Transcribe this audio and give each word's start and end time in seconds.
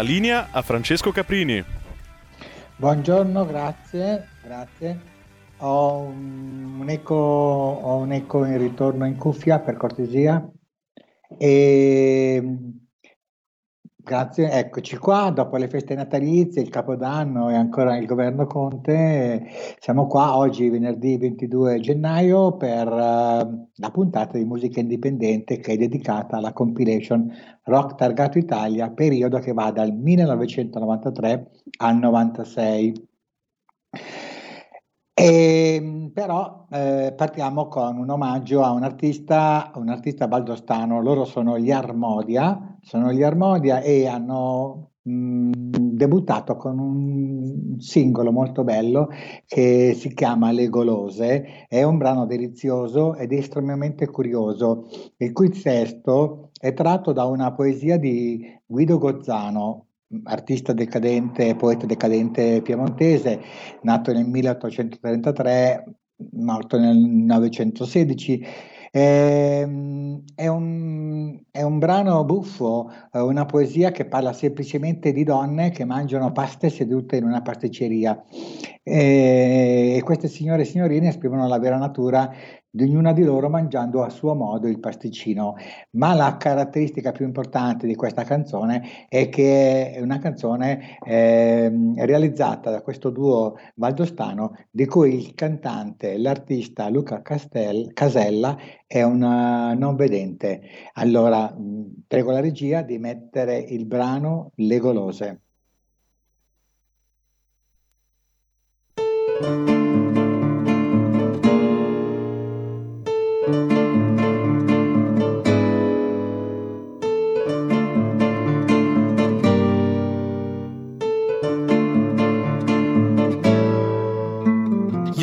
La 0.00 0.06
linea 0.06 0.48
a 0.50 0.62
Francesco 0.62 1.12
Caprini. 1.12 1.62
Buongiorno, 2.76 3.44
grazie, 3.44 4.28
grazie. 4.42 4.98
Ho 5.58 5.98
un, 5.98 6.78
un 6.80 6.88
eco, 6.88 7.14
ho 7.14 7.96
un 7.96 8.10
eco 8.10 8.46
in 8.46 8.56
ritorno 8.56 9.04
in 9.04 9.18
cuffia 9.18 9.58
per 9.58 9.76
cortesia. 9.76 10.42
E 11.36 12.56
grazie, 14.10 14.50
eccoci 14.50 14.96
qua. 14.96 15.30
Dopo 15.30 15.56
le 15.56 15.68
feste 15.68 15.94
natalizie, 15.94 16.62
il 16.62 16.68
Capodanno 16.68 17.48
e 17.48 17.54
ancora 17.54 17.96
il 17.96 18.06
governo 18.06 18.44
Conte, 18.44 19.46
siamo 19.78 20.08
qua 20.08 20.36
oggi, 20.36 20.68
venerdì 20.68 21.16
22 21.16 21.78
gennaio, 21.78 22.56
per 22.56 22.88
eh, 22.88 23.68
la 23.72 23.90
puntata 23.92 24.36
di 24.36 24.44
musica 24.44 24.80
indipendente 24.80 25.60
che 25.60 25.74
è 25.74 25.76
dedicata 25.76 26.38
alla 26.38 26.52
compilation 26.52 27.32
Rock 27.62 27.94
Targato 27.94 28.38
Italia, 28.38 28.90
periodo 28.90 29.38
che 29.38 29.52
va 29.52 29.70
dal 29.70 29.92
1993 29.92 31.50
al 31.78 31.96
96. 31.96 33.08
E, 35.22 36.10
però 36.14 36.64
eh, 36.70 37.12
partiamo 37.14 37.68
con 37.68 37.98
un 37.98 38.08
omaggio 38.08 38.62
a 38.62 38.70
un 38.70 38.84
artista, 38.84 39.70
un 39.74 39.90
artista 39.90 40.26
valdostano, 40.26 41.02
loro 41.02 41.26
sono 41.26 41.58
gli 41.58 41.70
Armodia, 41.70 42.78
sono 42.80 43.12
gli 43.12 43.22
Armodia 43.22 43.82
e 43.82 44.06
hanno 44.06 44.92
mh, 45.02 45.50
debuttato 45.92 46.56
con 46.56 46.78
un 46.78 47.78
singolo 47.80 48.32
molto 48.32 48.64
bello 48.64 49.10
che 49.44 49.92
si 49.94 50.14
chiama 50.14 50.52
Le 50.52 50.68
Golose, 50.70 51.66
è 51.68 51.82
un 51.82 51.98
brano 51.98 52.24
delizioso 52.24 53.14
ed 53.14 53.32
estremamente 53.32 54.06
curioso, 54.08 54.86
il 55.18 55.32
cui 55.32 55.50
testo 55.50 56.48
è 56.58 56.72
tratto 56.72 57.12
da 57.12 57.24
una 57.26 57.52
poesia 57.52 57.98
di 57.98 58.42
Guido 58.64 58.96
Gozzano, 58.96 59.88
artista 60.24 60.72
decadente, 60.72 61.54
poeta 61.54 61.86
decadente 61.86 62.62
piemontese, 62.62 63.40
nato 63.82 64.12
nel 64.12 64.26
1833, 64.26 65.84
morto 66.32 66.78
nel 66.78 66.96
1916. 66.96 68.44
Ehm, 68.92 70.24
È 70.34 70.48
un, 70.48 71.40
è 71.50 71.62
un 71.62 71.78
brano 71.78 72.24
buffo, 72.24 72.90
eh, 73.12 73.20
una 73.20 73.44
poesia 73.46 73.90
che 73.92 74.04
parla 74.06 74.32
semplicemente 74.32 75.12
di 75.12 75.22
donne 75.22 75.70
che 75.70 75.84
mangiano 75.84 76.32
paste 76.32 76.70
sedute 76.70 77.16
in 77.16 77.24
una 77.24 77.40
pasticceria. 77.42 78.20
E, 78.82 79.94
e 79.96 80.02
queste 80.02 80.28
signore 80.28 80.62
e 80.62 80.64
signorine 80.64 81.08
esprimono 81.08 81.46
la 81.46 81.58
vera 81.58 81.76
natura 81.76 82.32
di 82.70 82.84
ognuna 82.84 83.12
di 83.12 83.24
loro 83.24 83.48
mangiando 83.48 84.02
a 84.02 84.10
suo 84.10 84.34
modo 84.34 84.68
il 84.68 84.78
pasticcino. 84.78 85.56
Ma 85.92 86.14
la 86.14 86.36
caratteristica 86.36 87.12
più 87.12 87.24
importante 87.24 87.86
di 87.86 87.94
questa 87.94 88.22
canzone 88.24 89.06
è 89.08 89.28
che 89.28 89.92
è 89.92 90.00
una 90.00 90.18
canzone 90.18 90.98
ehm, 91.04 92.04
realizzata 92.04 92.70
da 92.70 92.82
questo 92.82 93.10
duo 93.10 93.56
valdostano 93.74 94.56
di 94.70 94.86
cui 94.86 95.14
il 95.14 95.34
cantante, 95.34 96.16
l'artista 96.18 96.88
Luca 96.88 97.22
Castel- 97.22 97.92
Casella 97.92 98.56
è 98.86 99.02
un 99.02 99.22
eh, 99.22 99.74
non 99.74 99.96
vedente. 99.96 100.62
Allora, 100.94 101.54
prego 102.06 102.30
la 102.30 102.40
regia 102.40 102.82
di 102.82 102.98
mettere 102.98 103.58
il 103.58 103.86
brano 103.86 104.52
Le 104.56 104.78
Golose. 104.78 105.40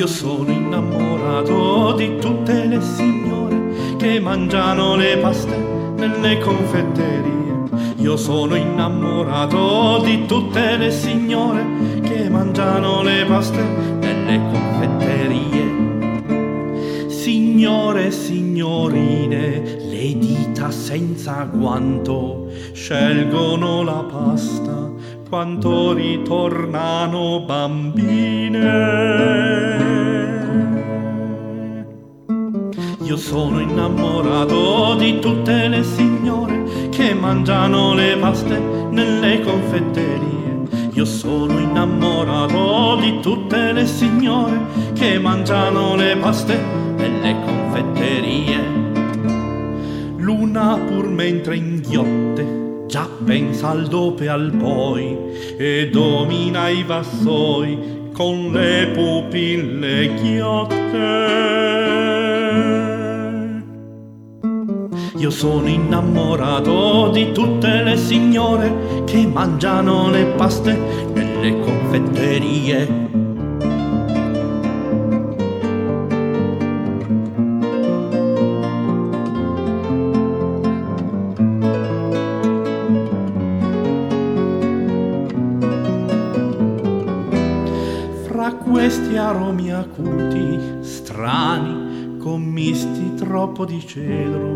Io 0.08 0.14
sono 0.14 0.50
innamorato 0.50 1.92
di 1.98 2.18
tutte 2.18 2.66
le 2.66 2.80
signore 2.80 3.96
che 3.98 4.22
mangiano 4.22 4.96
le 4.96 5.18
paste 5.18 5.58
nelle 5.98 6.38
confetterie. 6.38 7.64
Io 7.98 8.16
sono 8.16 8.56
innamorato 8.56 10.00
di 10.06 10.26
tutte 10.26 10.78
le 10.78 10.92
signore 10.92 12.00
che 12.04 12.30
mangiano 12.30 13.02
le 13.02 13.26
paste 13.26 13.62
nelle 14.00 14.40
confetterie. 14.50 15.66
Signore 17.10 18.06
e 18.06 18.12
signorine, 18.12 19.62
le 19.90 20.18
dita 20.18 20.72
senza 20.72 21.44
guanto 21.52 22.48
scelgono 22.72 23.84
la 23.84 24.06
pasta 24.10 24.90
quanto 25.28 25.92
ritornano 25.92 27.44
bambine. 27.46 28.68
Io 33.08 33.16
sono 33.16 33.62
innamorato 33.62 34.96
di 34.96 35.20
tutte 35.20 35.70
le 35.70 35.82
signore 35.82 36.90
che 36.90 37.14
mangiano 37.14 37.94
le 37.94 38.18
paste 38.18 38.60
nelle 38.60 39.40
confetterie. 39.40 40.92
Io 40.92 41.06
sono 41.06 41.58
innamorato 41.58 42.98
di 43.00 43.18
tutte 43.22 43.72
le 43.72 43.86
signore 43.86 44.60
che 44.94 45.20
mangiano 45.20 45.96
le 45.96 46.18
paste 46.18 46.60
nelle 46.98 47.38
confetterie. 47.46 48.62
L'una 50.18 50.78
pur 50.78 51.08
mentre 51.08 51.56
inghiotte 51.56 52.88
già 52.88 53.08
pensa 53.24 53.70
al 53.70 53.88
dopo 53.88 54.24
e 54.24 54.28
al 54.28 54.52
poi 54.52 55.16
e 55.56 55.88
domina 55.90 56.68
i 56.68 56.84
vassoi 56.84 58.10
con 58.12 58.52
le 58.52 58.92
pupille 58.94 60.14
ghiotte. 60.16 61.48
Io 65.18 65.32
sono 65.32 65.68
innamorato 65.68 67.10
di 67.10 67.32
tutte 67.32 67.82
le 67.82 67.98
signore 67.98 69.04
che 69.06 69.26
mangiano 69.26 70.12
le 70.12 70.26
paste 70.38 70.78
nelle 71.14 71.60
confetterie. 71.60 73.06
Fra 88.28 88.54
questi 88.54 89.18
aromi 89.18 89.74
acuti, 89.74 90.60
strani, 90.82 92.18
commisti 92.20 93.16
troppo 93.16 93.66
di 93.66 93.86
cedro, 93.86 94.47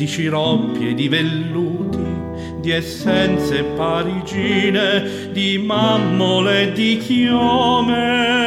di 0.00 0.06
sciroppi 0.06 0.88
e 0.88 0.94
di 0.94 1.08
velluti, 1.08 1.98
di 2.62 2.70
essenze 2.70 3.62
parigine, 3.76 5.28
di 5.30 5.58
mammole 5.58 6.62
e 6.62 6.72
di 6.72 6.96
chiome. 6.96 8.38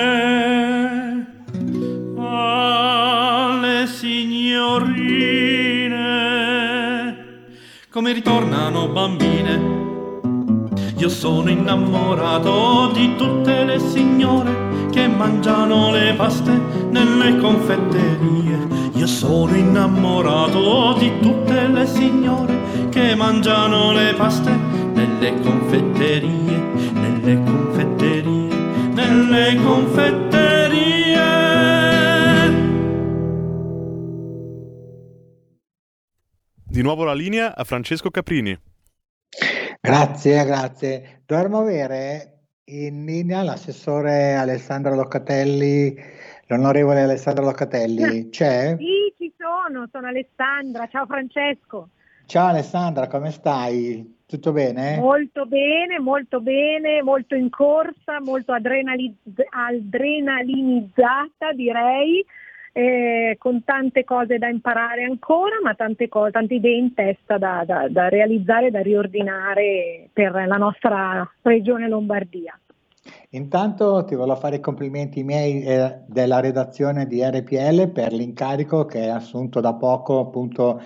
Alle 2.17 3.85
signorine, 3.85 5.27
come 7.91 8.13
ritornano 8.13 8.87
bambine. 8.87 9.81
Io 10.97 11.09
sono 11.09 11.51
innamorato 11.51 12.89
di 12.95 13.13
tutte 13.15 13.63
le 13.63 13.77
signore 13.77 14.89
che 14.91 15.07
mangiano 15.07 15.91
le 15.91 16.15
paste 16.17 16.59
nelle 16.89 17.37
confetterie. 17.37 18.82
Io 18.95 19.07
sono 19.07 19.55
innamorato 19.55 20.97
di 20.99 21.19
tutte 21.19 21.67
le 21.67 21.85
signore 21.87 22.89
che 22.89 23.15
mangiano 23.15 23.91
le 23.91 24.13
paste 24.13 24.51
nelle 24.51 25.39
confetterie, 25.41 26.57
nelle 26.93 27.43
confetterie, 27.43 28.55
nelle 28.93 29.55
confetterie. 29.63 30.31
Di 36.73 36.81
nuovo 36.81 37.03
la 37.03 37.13
linea 37.13 37.55
a 37.55 37.63
Francesco 37.63 38.09
Caprini. 38.09 38.57
Grazie, 39.79 40.45
grazie. 40.45 41.23
Dovremmo 41.25 41.59
avere 41.59 42.33
in 42.65 43.05
linea 43.05 43.43
l'assessore 43.43 44.35
Alessandra 44.35 44.95
Locatelli, 44.95 45.95
l'onorevole 46.47 47.01
Alessandra 47.01 47.43
Locatelli. 47.43 48.29
C'è? 48.29 48.75
Sì, 48.77 49.13
ci 49.17 49.33
sono, 49.37 49.87
sono 49.91 50.07
Alessandra. 50.07 50.87
Ciao 50.87 51.05
Francesco. 51.05 51.89
Ciao 52.25 52.47
Alessandra, 52.47 53.07
come 53.07 53.31
stai? 53.31 54.21
Tutto 54.25 54.51
bene? 54.51 54.97
Molto 54.97 55.45
bene, 55.45 55.99
molto 55.99 56.41
bene, 56.41 57.03
molto 57.03 57.35
in 57.35 57.49
corsa, 57.49 58.19
molto 58.21 58.51
adrenali- 58.53 59.15
adrenalinizzata 59.49 61.51
direi, 61.53 62.25
eh, 62.71 63.35
con 63.37 63.63
tante 63.63 64.03
cose 64.03 64.39
da 64.39 64.47
imparare 64.47 65.03
ancora, 65.03 65.59
ma 65.61 65.75
tante, 65.75 66.09
cose, 66.09 66.31
tante 66.31 66.55
idee 66.55 66.77
in 66.77 66.95
testa 66.95 67.37
da, 67.37 67.63
da, 67.65 67.87
da 67.89 68.09
realizzare, 68.09 68.71
da 68.71 68.81
riordinare 68.81 70.09
per 70.11 70.31
la 70.47 70.57
nostra 70.57 71.31
regione 71.43 71.87
Lombardia. 71.87 72.57
Intanto 73.31 74.03
ti 74.05 74.15
volevo 74.15 74.39
fare 74.39 74.57
i 74.57 74.59
complimenti 74.59 75.23
miei 75.23 75.63
eh, 75.63 76.01
della 76.07 76.39
redazione 76.39 77.07
di 77.07 77.21
RPL 77.23 77.89
per 77.89 78.13
l'incarico 78.13 78.85
che 78.85 79.01
hai 79.01 79.09
assunto 79.09 79.59
da 79.59 79.73
poco 79.73 80.19
appunto 80.19 80.81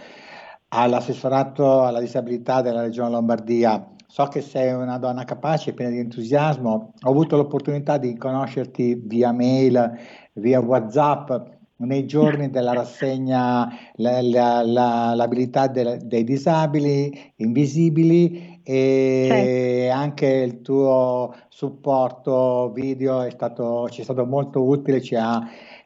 all'assessorato 0.69 1.84
alla 1.84 2.00
disabilità 2.00 2.62
della 2.62 2.81
regione 2.81 3.12
Lombardia. 3.12 3.92
So 4.08 4.25
che 4.28 4.42
sei 4.42 4.74
una 4.74 4.98
donna 4.98 5.25
capace, 5.25 5.74
piena 5.74 5.92
di 5.92 6.00
entusiasmo. 6.00 6.94
Ho 7.02 7.10
avuto 7.10 7.36
l'opportunità 7.36 7.98
di 7.98 8.18
conoscerti 8.18 8.96
via 9.06 9.31
mail, 9.31 9.92
via 10.34 10.60
WhatsApp 10.62 11.30
nei 11.78 12.06
giorni 12.08 12.50
della 12.52 12.74
rassegna 12.74 13.69
la, 13.96 14.22
la, 14.22 14.64
la, 14.64 15.14
l'abilità 15.14 15.68
de, 15.68 16.00
dei 16.04 16.24
disabili 16.24 17.34
invisibili 17.36 18.56
e 18.69 19.25
Certo. 19.30 19.98
anche 19.98 20.25
il 20.25 20.62
tuo 20.62 21.34
supporto 21.48 22.69
video 22.74 23.22
è 23.22 23.30
stato, 23.30 23.88
ci 23.90 24.02
è 24.02 24.04
stato 24.04 24.25
molto 24.25 24.62
utile, 24.62 25.02
ci 25.02 25.16
ha 25.16 25.42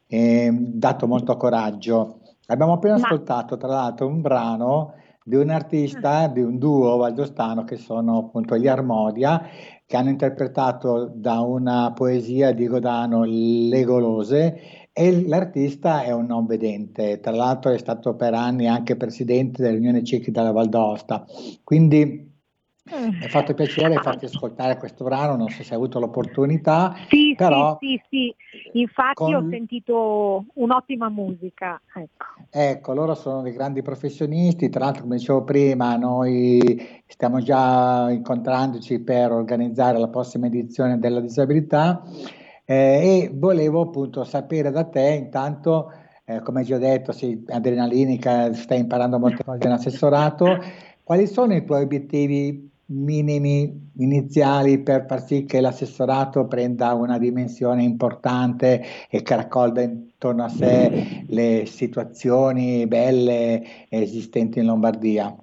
ehm, 0.07 0.57
dato 0.73 1.05
molto 1.05 1.37
coraggio. 1.37 2.21
Abbiamo 2.47 2.73
appena 2.73 2.97
Ma- 2.97 3.05
ascoltato 3.05 3.55
tra 3.55 3.67
l'altro 3.67 4.07
un 4.07 4.21
brano 4.21 4.93
di 5.23 5.35
un 5.35 5.51
artista, 5.51 6.25
di 6.25 6.41
un 6.41 6.57
duo 6.57 6.97
valdostano 6.97 7.63
che 7.65 7.75
sono 7.77 8.17
appunto 8.17 8.57
gli 8.57 8.67
Armodia, 8.67 9.43
che 9.85 9.95
hanno 9.95 10.09
interpretato 10.09 11.11
da 11.13 11.39
una 11.41 11.91
poesia 11.93 12.51
di 12.51 12.65
Godano 12.65 13.25
Le 13.25 13.83
Golose 13.83 14.59
e 14.91 15.27
l'artista 15.27 16.01
è 16.01 16.11
un 16.11 16.25
non 16.25 16.47
vedente, 16.47 17.19
tra 17.19 17.31
l'altro 17.31 17.71
è 17.71 17.77
stato 17.77 18.15
per 18.15 18.33
anni 18.33 18.67
anche 18.67 18.97
presidente 18.97 19.61
dell'Unione 19.61 20.03
Ciechi 20.03 20.31
della 20.31 20.51
Val 20.51 20.67
d'Aosta, 20.67 21.25
quindi 21.63 22.29
mi 22.83 23.23
ha 23.23 23.29
fatto 23.29 23.53
piacere 23.53 23.95
farti 24.01 24.25
ascoltare 24.25 24.77
questo 24.77 25.03
brano, 25.03 25.35
non 25.35 25.49
so 25.49 25.63
se 25.63 25.69
hai 25.69 25.75
avuto 25.75 25.99
l'opportunità, 25.99 26.95
Sì, 27.09 27.35
però 27.37 27.77
sì, 27.79 28.01
sì, 28.09 28.35
sì. 28.49 28.79
Infatti 28.79 29.13
con- 29.13 29.35
ho 29.35 29.47
sentito 29.49 30.45
un'ottima 30.55 31.09
musica. 31.09 31.79
Ecco. 31.93 32.25
Ecco, 32.49 32.93
loro 32.93 33.13
sono 33.13 33.43
dei 33.43 33.53
grandi 33.53 33.81
professionisti, 33.81 34.69
tra 34.69 34.85
l'altro 34.85 35.03
come 35.03 35.17
dicevo 35.17 35.43
prima, 35.43 35.95
noi 35.95 37.01
stiamo 37.05 37.39
già 37.39 38.09
incontrandoci 38.09 38.99
per 39.01 39.31
organizzare 39.31 39.99
la 39.99 40.09
prossima 40.09 40.47
edizione 40.47 40.97
della 40.97 41.19
disabilità 41.19 42.01
eh, 42.65 42.75
e 42.75 43.31
volevo 43.33 43.81
appunto 43.81 44.23
sapere 44.23 44.71
da 44.71 44.85
te, 44.85 45.17
intanto, 45.21 45.91
eh, 46.25 46.41
come 46.41 46.63
già 46.63 46.77
detto, 46.77 47.11
sei 47.11 47.43
adrenalinica, 47.47 48.51
stai 48.53 48.79
imparando 48.79 49.19
molte 49.19 49.43
cose 49.43 49.65
in 49.65 49.71
assessorato, 49.71 50.57
quali 51.03 51.27
sono 51.27 51.53
i 51.53 51.63
tuoi 51.63 51.83
obiettivi 51.83 52.70
minimi 52.91 53.89
iniziali 53.97 54.79
per 54.81 55.05
far 55.07 55.25
sì 55.25 55.45
che 55.45 55.61
l'assessorato 55.61 56.45
prenda 56.47 56.93
una 56.93 57.17
dimensione 57.17 57.83
importante 57.83 58.83
e 59.09 59.21
che 59.21 59.35
raccolga 59.35 59.81
intorno 59.81 60.43
a 60.43 60.49
sé 60.49 61.23
le 61.27 61.65
situazioni 61.65 62.85
belle 62.87 63.87
esistenti 63.89 64.59
in 64.59 64.65
Lombardia? 64.65 65.35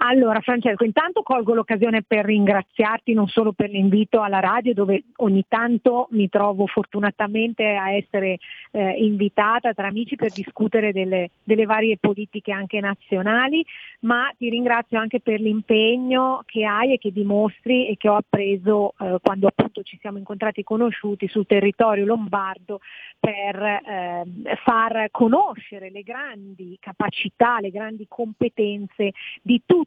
Allora 0.00 0.40
Francesco, 0.40 0.84
intanto 0.84 1.22
colgo 1.22 1.54
l'occasione 1.54 2.02
per 2.02 2.24
ringraziarti 2.24 3.14
non 3.14 3.26
solo 3.26 3.50
per 3.52 3.68
l'invito 3.68 4.20
alla 4.22 4.38
radio 4.38 4.72
dove 4.72 5.06
ogni 5.16 5.44
tanto 5.48 6.06
mi 6.12 6.28
trovo 6.28 6.66
fortunatamente 6.68 7.64
a 7.74 7.90
essere 7.90 8.38
eh, 8.70 8.90
invitata 9.02 9.74
tra 9.74 9.88
amici 9.88 10.14
per 10.14 10.30
discutere 10.30 10.92
delle, 10.92 11.30
delle 11.42 11.64
varie 11.64 11.96
politiche 11.98 12.52
anche 12.52 12.78
nazionali, 12.78 13.64
ma 14.00 14.32
ti 14.38 14.48
ringrazio 14.48 15.00
anche 15.00 15.18
per 15.18 15.40
l'impegno 15.40 16.42
che 16.46 16.64
hai 16.64 16.92
e 16.92 16.98
che 16.98 17.10
dimostri 17.10 17.88
e 17.88 17.96
che 17.96 18.08
ho 18.08 18.14
appreso 18.14 18.94
eh, 19.00 19.16
quando 19.20 19.48
appunto 19.48 19.82
ci 19.82 19.98
siamo 20.00 20.18
incontrati 20.18 20.60
e 20.60 20.64
conosciuti 20.64 21.26
sul 21.26 21.46
territorio 21.46 22.04
lombardo 22.04 22.78
per 23.18 23.60
eh, 23.60 24.24
far 24.62 25.08
conoscere 25.10 25.90
le 25.90 26.02
grandi 26.02 26.76
capacità, 26.78 27.58
le 27.58 27.70
grandi 27.70 28.06
competenze 28.08 29.10
di 29.42 29.60
tutti 29.66 29.86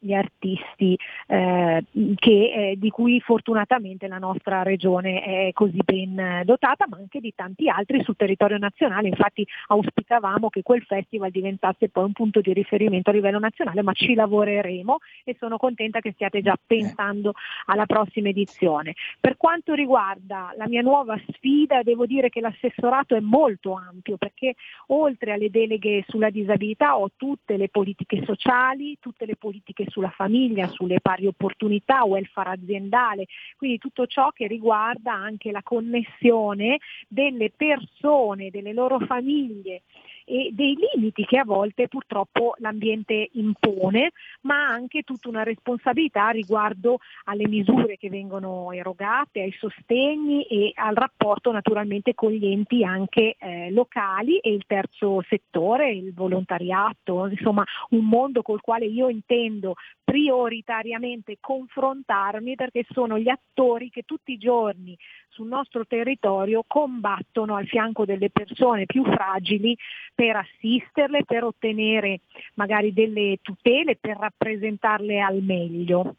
gli 0.00 0.12
artisti 0.12 0.98
eh, 1.26 1.84
che, 2.16 2.52
eh, 2.52 2.74
di 2.76 2.90
cui 2.90 3.20
fortunatamente 3.20 4.06
la 4.08 4.18
nostra 4.18 4.62
regione 4.62 5.22
è 5.22 5.52
così 5.52 5.78
ben 5.84 6.42
dotata, 6.44 6.86
ma 6.88 6.96
anche 6.96 7.20
di 7.20 7.32
tanti 7.34 7.68
altri 7.68 8.02
sul 8.02 8.16
territorio 8.16 8.58
nazionale. 8.58 9.08
Infatti 9.08 9.46
auspicavamo 9.68 10.48
che 10.48 10.62
quel 10.62 10.82
festival 10.82 11.30
diventasse 11.30 11.88
poi 11.88 12.04
un 12.04 12.12
punto 12.12 12.40
di 12.40 12.52
riferimento 12.52 13.10
a 13.10 13.12
livello 13.12 13.38
nazionale, 13.38 13.82
ma 13.82 13.92
ci 13.92 14.14
lavoreremo 14.14 14.98
e 15.24 15.36
sono 15.38 15.56
contenta 15.56 16.00
che 16.00 16.12
stiate 16.12 16.42
già 16.42 16.56
pensando 16.64 17.32
alla 17.66 17.86
prossima 17.86 18.28
edizione. 18.28 18.94
Per 19.20 19.36
quanto 19.36 19.74
riguarda 19.74 20.52
la 20.56 20.68
mia 20.68 20.82
nuova 20.82 21.18
sfida, 21.28 21.82
devo 21.82 22.06
dire 22.06 22.28
che 22.28 22.40
l'assessorato 22.40 23.14
è 23.16 23.20
molto 23.20 23.74
ampio 23.74 24.16
perché 24.16 24.54
oltre 24.88 25.32
alle 25.32 25.50
deleghe 25.50 26.04
sulla 26.06 26.30
disabilità 26.30 26.96
ho 26.96 27.10
tutte 27.16 27.56
le 27.56 27.68
politiche 27.68 28.22
sociali, 28.24 28.96
tutte 29.00 29.26
le 29.26 29.36
politiche 29.36 29.71
sulla 29.88 30.10
famiglia, 30.10 30.68
sulle 30.68 31.00
pari 31.00 31.26
opportunità, 31.26 32.04
welfare 32.04 32.50
aziendale, 32.50 33.26
quindi 33.56 33.78
tutto 33.78 34.06
ciò 34.06 34.30
che 34.30 34.46
riguarda 34.46 35.12
anche 35.12 35.50
la 35.50 35.62
connessione 35.62 36.78
delle 37.08 37.50
persone, 37.50 38.50
delle 38.50 38.72
loro 38.72 38.98
famiglie 39.00 39.82
e 40.24 40.50
dei 40.52 40.76
limiti 40.94 41.24
che 41.24 41.38
a 41.38 41.44
volte 41.44 41.88
purtroppo 41.88 42.54
l'ambiente 42.58 43.28
impone, 43.32 44.12
ma 44.42 44.66
anche 44.66 45.02
tutta 45.02 45.28
una 45.28 45.42
responsabilità 45.42 46.30
riguardo 46.30 46.98
alle 47.24 47.48
misure 47.48 47.96
che 47.96 48.08
vengono 48.08 48.72
erogate, 48.72 49.42
ai 49.42 49.54
sostegni 49.58 50.44
e 50.44 50.72
al 50.74 50.94
rapporto 50.94 51.52
naturalmente 51.52 52.14
con 52.14 52.30
gli 52.30 52.46
enti 52.46 52.84
anche 52.84 53.36
eh, 53.38 53.70
locali 53.70 54.38
e 54.38 54.52
il 54.52 54.64
terzo 54.66 55.22
settore, 55.28 55.92
il 55.92 56.12
volontariato, 56.14 57.26
insomma 57.26 57.64
un 57.90 58.06
mondo 58.06 58.42
col 58.42 58.60
quale 58.60 58.86
io 58.86 59.08
intendo 59.08 59.74
prioritariamente 60.04 61.38
confrontarmi 61.40 62.54
perché 62.54 62.84
sono 62.90 63.18
gli 63.18 63.28
attori 63.28 63.88
che 63.90 64.02
tutti 64.02 64.32
i 64.32 64.38
giorni 64.38 64.96
sul 65.32 65.48
nostro 65.48 65.86
territorio 65.86 66.64
combattono 66.66 67.56
al 67.56 67.66
fianco 67.66 68.04
delle 68.04 68.30
persone 68.30 68.86
più 68.86 69.04
fragili 69.04 69.76
per 70.14 70.36
assisterle, 70.36 71.24
per 71.24 71.44
ottenere 71.44 72.20
magari 72.54 72.92
delle 72.92 73.38
tutele, 73.42 73.96
per 73.96 74.18
rappresentarle 74.18 75.20
al 75.20 75.42
meglio. 75.42 76.16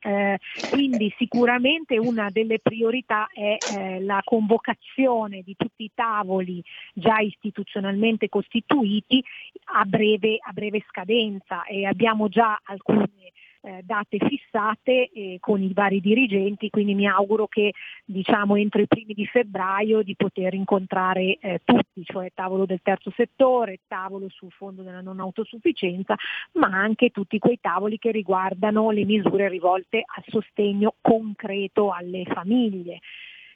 Eh, 0.00 0.38
quindi 0.70 1.12
sicuramente 1.18 1.98
una 1.98 2.30
delle 2.30 2.60
priorità 2.60 3.26
è 3.32 3.56
eh, 3.76 4.00
la 4.00 4.20
convocazione 4.22 5.42
di 5.42 5.56
tutti 5.56 5.82
i 5.84 5.90
tavoli 5.92 6.62
già 6.94 7.18
istituzionalmente 7.18 8.28
costituiti 8.28 9.22
a 9.72 9.84
breve, 9.84 10.38
a 10.40 10.52
breve 10.52 10.84
scadenza 10.88 11.64
e 11.64 11.84
abbiamo 11.84 12.28
già 12.28 12.60
alcune 12.62 13.32
eh, 13.62 13.82
date 13.84 14.18
fissate 14.18 15.10
eh, 15.10 15.36
con 15.40 15.62
i 15.62 15.72
vari 15.72 16.00
dirigenti, 16.00 16.70
quindi 16.70 16.94
mi 16.94 17.06
auguro 17.06 17.46
che 17.46 17.72
diciamo 18.04 18.56
entro 18.56 18.80
i 18.80 18.86
primi 18.86 19.14
di 19.14 19.26
febbraio 19.26 20.02
di 20.02 20.14
poter 20.16 20.54
incontrare 20.54 21.38
eh, 21.40 21.60
tutti, 21.64 22.04
cioè 22.04 22.30
tavolo 22.34 22.66
del 22.66 22.80
terzo 22.82 23.12
settore, 23.16 23.80
tavolo 23.86 24.28
sul 24.28 24.50
fondo 24.52 24.82
della 24.82 25.00
non 25.00 25.20
autosufficienza, 25.20 26.14
ma 26.52 26.68
anche 26.68 27.10
tutti 27.10 27.38
quei 27.38 27.58
tavoli 27.60 27.98
che 27.98 28.10
riguardano 28.10 28.90
le 28.90 29.04
misure 29.04 29.48
rivolte 29.48 30.04
al 30.06 30.24
sostegno 30.26 30.94
concreto 31.00 31.90
alle 31.90 32.24
famiglie 32.24 33.00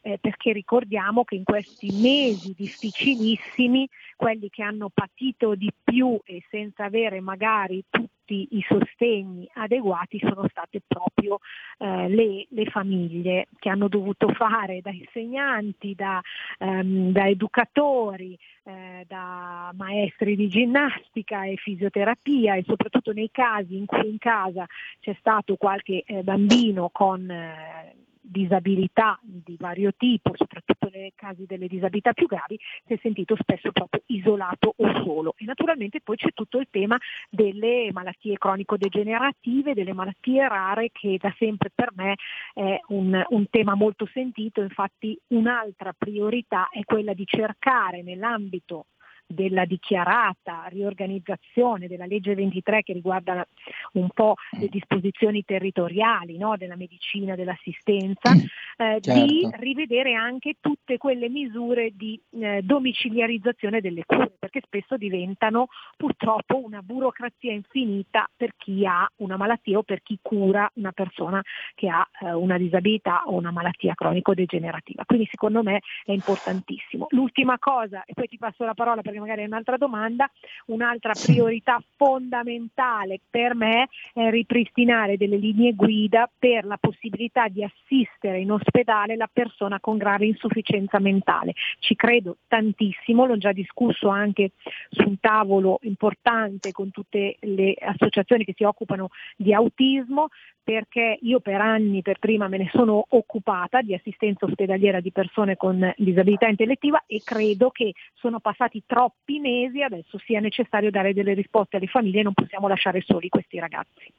eh, 0.02 0.18
perché 0.21 0.52
ricordiamo 0.52 1.25
che 1.25 1.37
in 1.37 1.44
questi 1.44 1.90
mesi 1.92 2.54
difficilissimi 2.56 3.88
quelli 4.16 4.50
che 4.50 4.62
hanno 4.62 4.90
patito 4.92 5.54
di 5.54 5.73
più 5.82 6.18
e 6.25 6.44
senza 6.50 6.85
avere 6.85 7.21
magari 7.21 7.85
tutti 7.88 8.49
i 8.50 8.64
sostegni 8.66 9.49
adeguati 9.54 10.18
sono 10.18 10.47
state 10.49 10.80
proprio 10.87 11.38
eh, 11.78 12.09
le, 12.09 12.47
le, 12.49 12.64
famiglie 12.66 13.49
che 13.59 13.68
hanno 13.68 13.88
dovuto 13.88 14.28
fare 14.28 14.80
da 14.80 14.90
insegnanti, 14.90 15.94
da, 15.94 16.21
ehm, 16.59 17.11
da 17.11 17.28
educatori, 17.28 18.38
eh, 18.64 19.04
da 19.06 19.73
maestri 19.76 20.37
di 20.37 20.49
ginnastica 20.49 21.44
e 21.44 21.56
fisioterapia 21.56 22.54
e 22.54 22.64
soprattutto 22.64 23.12
nei 23.12 23.30
casi 23.30 23.76
in 23.76 23.87
cui 23.87 24.09
in 24.09 24.18
casa 24.18 24.66
c'è 25.00 25.14
stato 25.18 25.56
qualche 25.56 26.02
eh, 26.06 26.23
bambino 26.23 26.88
con 26.90 27.28
eh, 27.30 27.94
disabilità 28.23 29.19
di 29.23 29.57
vario 29.59 29.93
tipo, 29.97 30.33
soprattutto 30.35 30.88
nei 30.93 31.12
casi 31.14 31.45
delle 31.47 31.67
disabilità 31.67 32.12
più 32.12 32.26
gravi, 32.26 32.59
si 32.87 32.95
è 32.95 32.99
sentito 33.02 33.37
spesso 33.37 33.73
proprio 33.73 34.02
isolato 34.07 34.75
o 34.76 35.02
solo. 35.05 35.35
E 35.37 35.45
naturalmente 35.45 36.00
poi 36.00 36.17
c'è 36.17 36.33
tutto 36.33 36.59
il 36.59 36.69
tema 36.71 36.97
delle 37.29 37.91
malattie 37.93 38.38
cronico-degenerative, 38.38 39.75
delle 39.75 39.93
malattie 39.93 40.47
rare 40.49 40.91
che 40.93 41.19
da 41.21 41.35
sempre 41.37 41.71
per 41.75 41.91
me 41.95 42.14
è 42.55 42.79
un, 42.88 43.23
un 43.29 43.47
tema 43.50 43.75
molto 43.75 44.09
sentito, 44.12 44.62
infatti 44.62 45.19
un'altra 45.29 45.93
priorità 45.93 46.69
è 46.71 46.85
quella 46.85 47.12
di 47.12 47.26
cercare 47.26 48.02
nell'ambito 48.02 48.87
della 49.33 49.65
dichiarata 49.65 50.65
riorganizzazione 50.69 51.89
della 51.89 52.07
legge 52.07 52.35
23 52.35 52.83
che 52.83 52.93
riguarda 52.93 53.47
un 53.93 54.09
po' 54.12 54.35
le 54.59 54.69
disposizioni 54.69 55.45
territoriali 55.45 56.37
no, 56.39 56.57
della 56.57 56.77
medicina, 56.77 57.35
dell'assistenza, 57.35 58.33
eh, 58.33 59.01
certo. 59.01 59.12
di 59.12 59.49
rivedere 59.59 60.15
anche 60.15 60.57
tutte 60.61 60.99
quelle 60.99 61.29
misure 61.29 61.91
di 61.95 62.21
eh, 62.31 62.62
domiciliarizzazione 62.62 63.81
delle 63.81 64.05
cure, 64.05 64.33
perché 64.39 64.61
spesso 64.65 64.97
diventano 64.97 65.69
purtroppo 65.97 66.62
una 66.62 66.83
burocrazia 66.83 67.53
infinita 67.53 68.29
per 68.37 68.55
chi 68.57 68.87
ha 68.87 69.09
una 69.17 69.37
malattia 69.37 69.79
o 69.79 69.83
per 69.83 70.03
chi 70.03 70.19
cura 70.21 70.71
una 70.75 70.93
persona 70.93 71.43
che 71.75 71.89
ha 71.89 72.07
eh, 72.21 72.33
una 72.33 72.59
disabilità 72.59 73.23
o 73.27 73.35
una 73.35 73.51
malattia 73.51 73.95
cronico-degenerativa. 73.95 75.05
Quindi 75.05 75.27
secondo 75.31 75.62
me 75.62 75.81
è 76.05 76.12
importantissimo. 76.12 77.07
L'ultima 77.11 77.59
cosa, 77.59 78.05
e 78.05 78.12
poi 78.15 78.29
ti 78.29 78.39
passo 78.39 78.65
la 78.65 78.75
parola 78.75 79.03
perché 79.03 79.19
magari 79.23 79.43
è 79.43 79.47
un'altra 79.47 79.76
domanda, 79.76 80.31
un'altra 80.67 81.12
priorità 81.12 81.83
fondamentale 81.97 83.21
per 83.31 83.55
me 83.55 83.88
è 84.12 84.29
ripristinare 84.31 85.17
delle 85.17 85.37
linee 85.37 85.75
guida 85.75 86.29
per 86.38 86.64
la 86.64 86.76
possibilità 86.76 87.49
di 87.49 87.64
assistere 87.64 88.41
in 88.41 88.50
ospedale 88.50 89.17
la 89.17 89.29
persona 89.33 89.81
con 89.81 89.97
grave 89.97 90.26
insufficienza 90.26 90.99
mentale. 90.99 91.55
Ci 91.79 91.95
credo 91.95 92.38
tantissimo, 92.49 93.26
l'ho 93.26 93.38
già 93.38 93.52
discusso 93.52 94.09
anche 94.09 94.52
su 94.91 95.07
un 95.07 95.19
tavolo 95.21 95.79
importante 95.83 96.73
con 96.73 96.91
tutte 96.91 97.37
le 97.41 97.75
associazioni 97.79 98.45
che 98.45 98.55
si 98.57 98.64
occupano 98.64 99.09
di 99.37 99.55
autismo, 99.55 100.29
perché 100.62 101.19
io 101.23 101.41
per 101.41 101.61
anni, 101.61 102.02
per 102.02 102.19
prima 102.19 102.47
me 102.47 102.59
ne 102.59 102.71
sono 102.73 103.05
occupata 103.09 103.83
di 103.83 103.95
assistenza 103.95 104.47
ospedaliera 104.47 105.00
di 105.00 105.11
persone 105.11 105.57
con 105.57 105.93
disabilità 105.97 106.47
intellettiva 106.47 107.02
e 107.07 107.21
credo 107.25 107.71
che 107.71 107.93
sono 108.14 108.38
passati 108.38 108.83
troppi 108.87 109.12
mesi, 109.40 109.83
adesso 109.83 110.19
sia 110.19 110.40
necessario 110.40 110.90
dare 110.90 111.14
delle 111.14 111.35
risposte 111.35 111.76
alle 111.76 111.87
famiglie 111.87 112.23
non 112.23 112.35
possiamo 112.35 112.69
lasciare 112.69 113.00
soli 113.00 113.28
questi 113.28 113.59
ragazzi. 113.59 114.12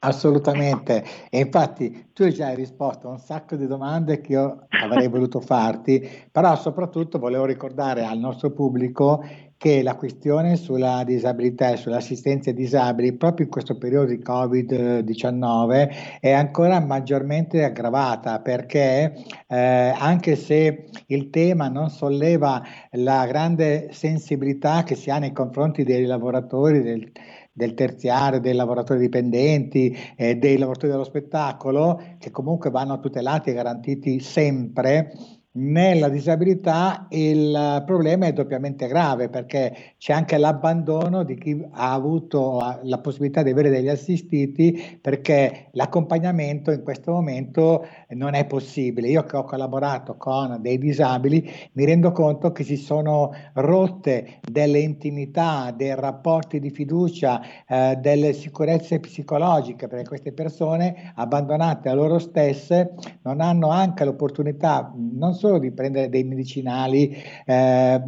Assolutamente, 0.00 1.02
e 1.30 1.38
infatti 1.38 2.10
tu 2.12 2.28
già 2.28 2.48
hai 2.48 2.56
risposto 2.56 3.08
a 3.08 3.12
un 3.12 3.18
sacco 3.18 3.56
di 3.56 3.66
domande 3.66 4.20
che 4.20 4.32
io 4.32 4.66
avrei 4.68 5.08
voluto 5.08 5.40
farti, 5.40 6.06
però 6.30 6.54
soprattutto 6.56 7.18
volevo 7.18 7.46
ricordare 7.46 8.04
al 8.04 8.18
nostro 8.18 8.50
pubblico 8.50 9.24
che 9.64 9.82
la 9.82 9.94
questione 9.94 10.56
sulla 10.56 11.04
disabilità 11.06 11.70
e 11.70 11.78
sull'assistenza 11.78 12.50
ai 12.50 12.54
disabili 12.54 13.14
proprio 13.14 13.46
in 13.46 13.50
questo 13.50 13.78
periodo 13.78 14.08
di 14.08 14.18
Covid-19 14.22 16.18
è 16.20 16.32
ancora 16.32 16.80
maggiormente 16.80 17.64
aggravata 17.64 18.40
perché 18.40 19.14
eh, 19.48 19.56
anche 19.56 20.36
se 20.36 20.90
il 21.06 21.30
tema 21.30 21.68
non 21.68 21.88
solleva 21.88 22.62
la 22.90 23.24
grande 23.24 23.88
sensibilità 23.92 24.82
che 24.82 24.96
si 24.96 25.08
ha 25.08 25.16
nei 25.16 25.32
confronti 25.32 25.82
dei 25.82 26.04
lavoratori 26.04 26.82
del, 26.82 27.10
del 27.50 27.72
terziario, 27.72 28.40
dei 28.40 28.52
lavoratori 28.52 29.00
dipendenti, 29.00 29.96
eh, 30.14 30.34
dei 30.34 30.58
lavoratori 30.58 30.92
dello 30.92 31.04
spettacolo, 31.04 32.02
che 32.18 32.30
comunque 32.30 32.68
vanno 32.68 33.00
tutelati 33.00 33.48
e 33.48 33.54
garantiti 33.54 34.20
sempre, 34.20 35.10
nella 35.56 36.08
disabilità 36.08 37.06
il 37.10 37.82
problema 37.86 38.26
è 38.26 38.32
doppiamente 38.32 38.88
grave 38.88 39.28
perché 39.28 39.94
c'è 39.98 40.12
anche 40.12 40.36
l'abbandono 40.36 41.22
di 41.22 41.36
chi 41.36 41.64
ha 41.70 41.92
avuto 41.92 42.80
la 42.82 42.98
possibilità 42.98 43.42
di 43.42 43.50
avere 43.50 43.70
degli 43.70 43.88
assistiti 43.88 44.98
perché 45.00 45.68
l'accompagnamento 45.72 46.72
in 46.72 46.82
questo 46.82 47.12
momento 47.12 47.86
non 48.10 48.34
è 48.34 48.46
possibile. 48.46 49.08
Io 49.08 49.22
che 49.22 49.36
ho 49.36 49.44
collaborato 49.44 50.16
con 50.16 50.58
dei 50.60 50.76
disabili 50.76 51.48
mi 51.72 51.84
rendo 51.84 52.10
conto 52.10 52.50
che 52.50 52.64
si 52.64 52.76
sono 52.76 53.32
rotte 53.52 54.40
delle 54.40 54.80
intimità, 54.80 55.72
dei 55.76 55.94
rapporti 55.94 56.58
di 56.58 56.70
fiducia, 56.70 57.40
eh, 57.68 57.96
delle 58.00 58.32
sicurezze 58.32 58.98
psicologiche 58.98 59.86
perché 59.86 60.08
queste 60.08 60.32
persone 60.32 61.12
abbandonate 61.14 61.88
a 61.88 61.94
loro 61.94 62.18
stesse 62.18 62.94
non 63.22 63.40
hanno 63.40 63.68
anche 63.68 64.04
l'opportunità 64.04 64.92
non 64.94 65.32
solo 65.34 65.43
solo 65.44 65.58
di 65.58 65.72
prendere 65.72 66.08
dei 66.08 66.24
medicinali 66.24 67.14
eh, 67.44 68.02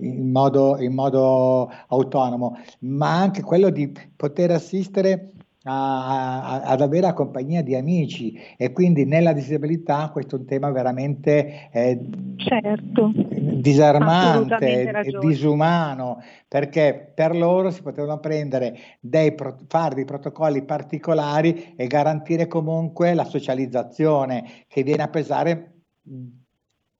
in, 0.00 0.30
modo, 0.32 0.76
in 0.80 0.92
modo 0.92 1.70
autonomo, 1.86 2.56
ma 2.80 3.20
anche 3.20 3.42
quello 3.42 3.70
di 3.70 3.92
poter 4.16 4.50
assistere 4.50 5.30
a, 5.64 6.38
a, 6.42 6.60
ad 6.62 6.80
avere 6.80 7.02
la 7.02 7.12
compagnia 7.12 7.62
di 7.62 7.76
amici 7.76 8.36
e 8.56 8.72
quindi 8.72 9.04
nella 9.04 9.32
disabilità 9.32 10.08
questo 10.10 10.36
è 10.36 10.38
un 10.38 10.46
tema 10.46 10.70
veramente 10.70 11.68
eh, 11.70 12.00
certo. 12.36 13.12
disarmante 13.14 15.02
e 15.02 15.18
disumano 15.20 16.22
perché 16.48 17.12
per 17.14 17.36
loro 17.36 17.70
si 17.70 17.82
potevano 17.82 18.18
prendere 18.20 18.74
dei 19.00 19.34
fare 19.68 19.94
dei 19.94 20.06
protocolli 20.06 20.64
particolari 20.64 21.74
e 21.76 21.86
garantire 21.86 22.46
comunque 22.46 23.12
la 23.12 23.24
socializzazione 23.24 24.64
che 24.66 24.82
viene 24.82 25.02
a 25.02 25.08
pesare 25.08 25.74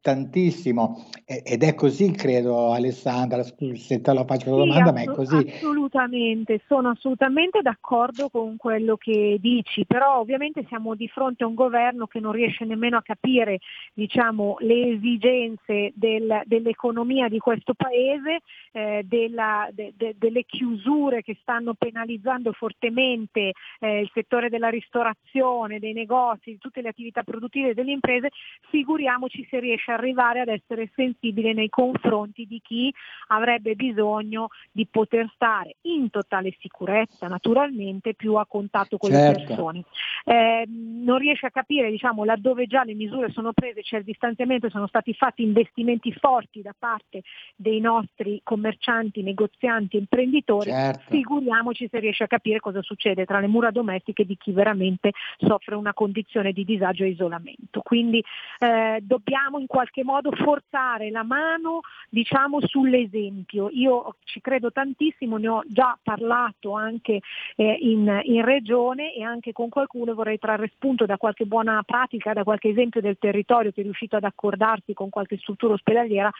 tantissimo. 0.00 1.04
Ed 1.24 1.62
è 1.62 1.74
così 1.74 2.10
credo 2.12 2.72
Alessandra 2.72 3.42
se 3.42 4.00
te 4.00 4.12
la 4.12 4.24
faccio 4.24 4.50
la 4.56 4.62
Sì, 4.62 4.68
domanda 4.68 4.92
ma 4.92 5.02
è 5.02 5.04
così. 5.06 5.36
assolutamente, 5.54 6.60
sono 6.66 6.90
assolutamente 6.90 7.60
d'accordo 7.62 8.28
con 8.30 8.56
quello 8.56 8.96
che 8.96 9.36
dici, 9.40 9.84
però 9.86 10.18
ovviamente 10.18 10.64
siamo 10.68 10.94
di 10.94 11.06
fronte 11.08 11.44
a 11.44 11.46
un 11.46 11.54
governo 11.54 12.06
che 12.06 12.20
non 12.20 12.32
riesce 12.32 12.64
nemmeno 12.64 12.96
a 12.96 13.02
capire 13.02 13.58
diciamo, 13.94 14.56
le 14.60 14.88
esigenze 14.94 15.92
del- 15.94 16.42
dell'economia 16.46 17.28
di 17.28 17.38
questo 17.38 17.74
paese, 17.74 18.40
eh, 18.72 19.02
della- 19.04 19.68
de- 19.72 19.92
de- 19.96 20.14
delle 20.18 20.44
chiusure 20.44 21.22
che 21.22 21.36
stanno 21.40 21.74
penalizzando 21.74 22.52
fortemente 22.52 23.52
eh, 23.80 24.00
il 24.00 24.10
settore 24.12 24.48
della 24.48 24.68
ristorazione, 24.68 25.78
dei 25.78 25.92
negozi, 25.92 26.50
di 26.50 26.58
tutte 26.58 26.80
le 26.82 26.88
attività 26.88 27.22
produttive 27.22 27.74
delle 27.74 27.92
imprese, 27.92 28.30
figuriamoci 28.70 29.46
se 29.48 29.60
riesce 29.60 29.89
a 29.90 29.94
arrivare 29.94 30.40
ad 30.40 30.48
essere 30.48 30.90
sensibile 30.94 31.52
nei 31.52 31.68
confronti 31.68 32.46
di 32.46 32.60
chi 32.62 32.92
avrebbe 33.28 33.74
bisogno 33.74 34.48
di 34.70 34.86
poter 34.86 35.30
stare 35.34 35.76
in 35.82 36.10
totale 36.10 36.54
sicurezza, 36.58 37.26
naturalmente, 37.26 38.14
più 38.14 38.34
a 38.34 38.46
contatto 38.46 38.96
con 38.96 39.10
le 39.10 39.16
Certo. 39.16 39.46
persone. 39.46 39.84
Eh, 40.24 40.64
non 40.66 41.18
riesce 41.18 41.46
a 41.46 41.50
capire, 41.50 41.90
diciamo, 41.90 42.24
laddove 42.24 42.66
già 42.66 42.84
le 42.84 42.94
misure 42.94 43.30
sono 43.30 43.52
prese, 43.52 43.82
c'è 43.82 43.98
il 43.98 44.04
distanziamento, 44.04 44.68
sono 44.70 44.86
stati 44.86 45.14
fatti 45.14 45.42
investimenti 45.42 46.12
forti 46.12 46.62
da 46.62 46.74
parte 46.76 47.22
dei 47.56 47.80
nostri 47.80 48.40
commercianti, 48.42 49.22
negozianti, 49.22 49.96
imprenditori, 49.96 50.70
certo 50.70 51.18
figuriamoci 51.20 51.88
se 51.90 51.98
riesce 51.98 52.24
a 52.24 52.28
capire 52.28 52.60
cosa 52.60 52.82
succede 52.82 53.24
tra 53.24 53.40
le 53.40 53.46
mura 53.46 53.70
domestiche 53.70 54.24
di 54.24 54.36
chi 54.36 54.52
veramente 54.52 55.12
soffre 55.38 55.74
una 55.74 55.92
condizione 55.92 56.52
di 56.52 56.64
disagio 56.64 57.04
e 57.04 57.08
isolamento. 57.08 57.80
Quindi 57.82 58.24
eh, 58.58 58.98
dobbiamo 59.02 59.58
in 59.58 59.66
qualche 59.66 59.79
modo 60.04 60.30
forzare 60.32 61.10
la 61.10 61.22
mano 61.22 61.80
diciamo, 62.08 62.60
sull'esempio. 62.60 63.68
Io 63.70 64.16
ci 64.24 64.40
credo 64.40 64.72
tantissimo, 64.72 65.36
ne 65.36 65.48
ho 65.48 65.62
già 65.66 65.98
parlato 66.02 66.72
anche 66.72 67.20
eh, 67.56 67.78
in, 67.80 68.20
in 68.24 68.44
regione 68.44 69.14
e 69.14 69.22
anche 69.22 69.52
con 69.52 69.68
qualcuno 69.68 70.14
vorrei 70.14 70.38
trarre 70.38 70.70
spunto 70.74 71.06
da 71.06 71.16
qualche 71.16 71.46
buona 71.46 71.82
pratica, 71.84 72.32
da 72.32 72.44
qualche 72.44 72.68
esempio 72.68 73.00
del 73.00 73.18
territorio 73.18 73.72
che 73.72 73.80
è 73.80 73.84
riuscito 73.84 74.16
ad 74.16 74.24
accordarsi 74.24 74.94
con 74.94 75.08
qualche 75.08 75.38
struttura 75.38 75.74
ospedaliera 75.74 76.30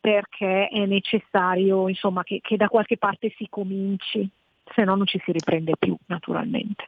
perché 0.00 0.68
è 0.68 0.86
necessario 0.86 1.88
insomma, 1.88 2.22
che, 2.22 2.40
che 2.42 2.56
da 2.56 2.68
qualche 2.68 2.96
parte 2.96 3.32
si 3.36 3.46
cominci, 3.48 4.28
se 4.64 4.84
no 4.84 4.94
non 4.94 5.06
ci 5.06 5.20
si 5.24 5.32
riprende 5.32 5.74
più 5.78 5.96
naturalmente. 6.06 6.86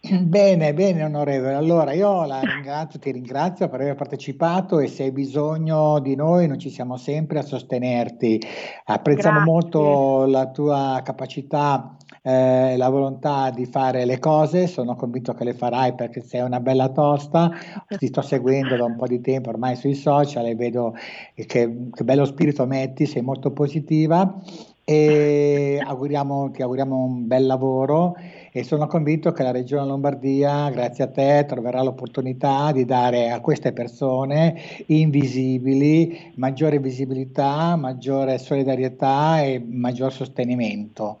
Bene, 0.00 0.72
bene 0.72 1.04
onorevole. 1.04 1.52
Allora 1.52 1.92
io 1.92 2.24
la 2.24 2.40
ringrazio, 2.40 2.98
ti 2.98 3.10
ringrazio 3.10 3.68
per 3.68 3.80
aver 3.82 3.94
partecipato 3.94 4.78
e 4.78 4.86
se 4.86 5.02
hai 5.02 5.12
bisogno 5.12 5.98
di 5.98 6.14
noi 6.14 6.46
noi 6.46 6.58
ci 6.58 6.70
siamo 6.70 6.96
sempre 6.96 7.40
a 7.40 7.42
sostenerti. 7.42 8.40
Apprezziamo 8.84 9.42
Grazie. 9.42 9.52
molto 9.52 10.24
la 10.26 10.46
tua 10.48 11.02
capacità 11.04 11.94
eh, 12.22 12.72
e 12.72 12.76
la 12.78 12.88
volontà 12.88 13.50
di 13.50 13.66
fare 13.66 14.06
le 14.06 14.18
cose, 14.18 14.66
sono 14.66 14.96
convinto 14.96 15.34
che 15.34 15.44
le 15.44 15.52
farai 15.52 15.94
perché 15.94 16.22
sei 16.22 16.40
una 16.40 16.60
bella 16.60 16.88
tosta, 16.88 17.50
ti 17.98 18.06
sto 18.06 18.22
seguendo 18.22 18.76
da 18.76 18.84
un 18.84 18.96
po' 18.96 19.06
di 19.06 19.20
tempo 19.20 19.50
ormai 19.50 19.76
sui 19.76 19.94
social 19.94 20.46
e 20.46 20.54
vedo 20.54 20.94
che, 21.34 21.44
che 21.44 22.04
bello 22.04 22.24
spirito 22.24 22.64
metti, 22.64 23.04
sei 23.04 23.20
molto 23.20 23.50
positiva 23.50 24.40
e 24.84 25.82
auguriamo, 25.84 26.50
ti 26.52 26.62
auguriamo 26.62 26.96
un 26.96 27.26
bel 27.26 27.44
lavoro 27.44 28.14
e 28.56 28.64
sono 28.64 28.86
convinto 28.86 29.32
che 29.32 29.42
la 29.42 29.50
Regione 29.50 29.86
Lombardia, 29.86 30.70
grazie 30.70 31.04
a 31.04 31.10
te, 31.10 31.44
troverà 31.46 31.82
l'opportunità 31.82 32.72
di 32.72 32.86
dare 32.86 33.30
a 33.30 33.40
queste 33.40 33.74
persone 33.74 34.58
invisibili 34.86 36.32
maggiore 36.36 36.78
visibilità, 36.78 37.76
maggiore 37.76 38.38
solidarietà 38.38 39.42
e 39.42 39.62
maggior 39.62 40.10
sostenimento. 40.10 41.18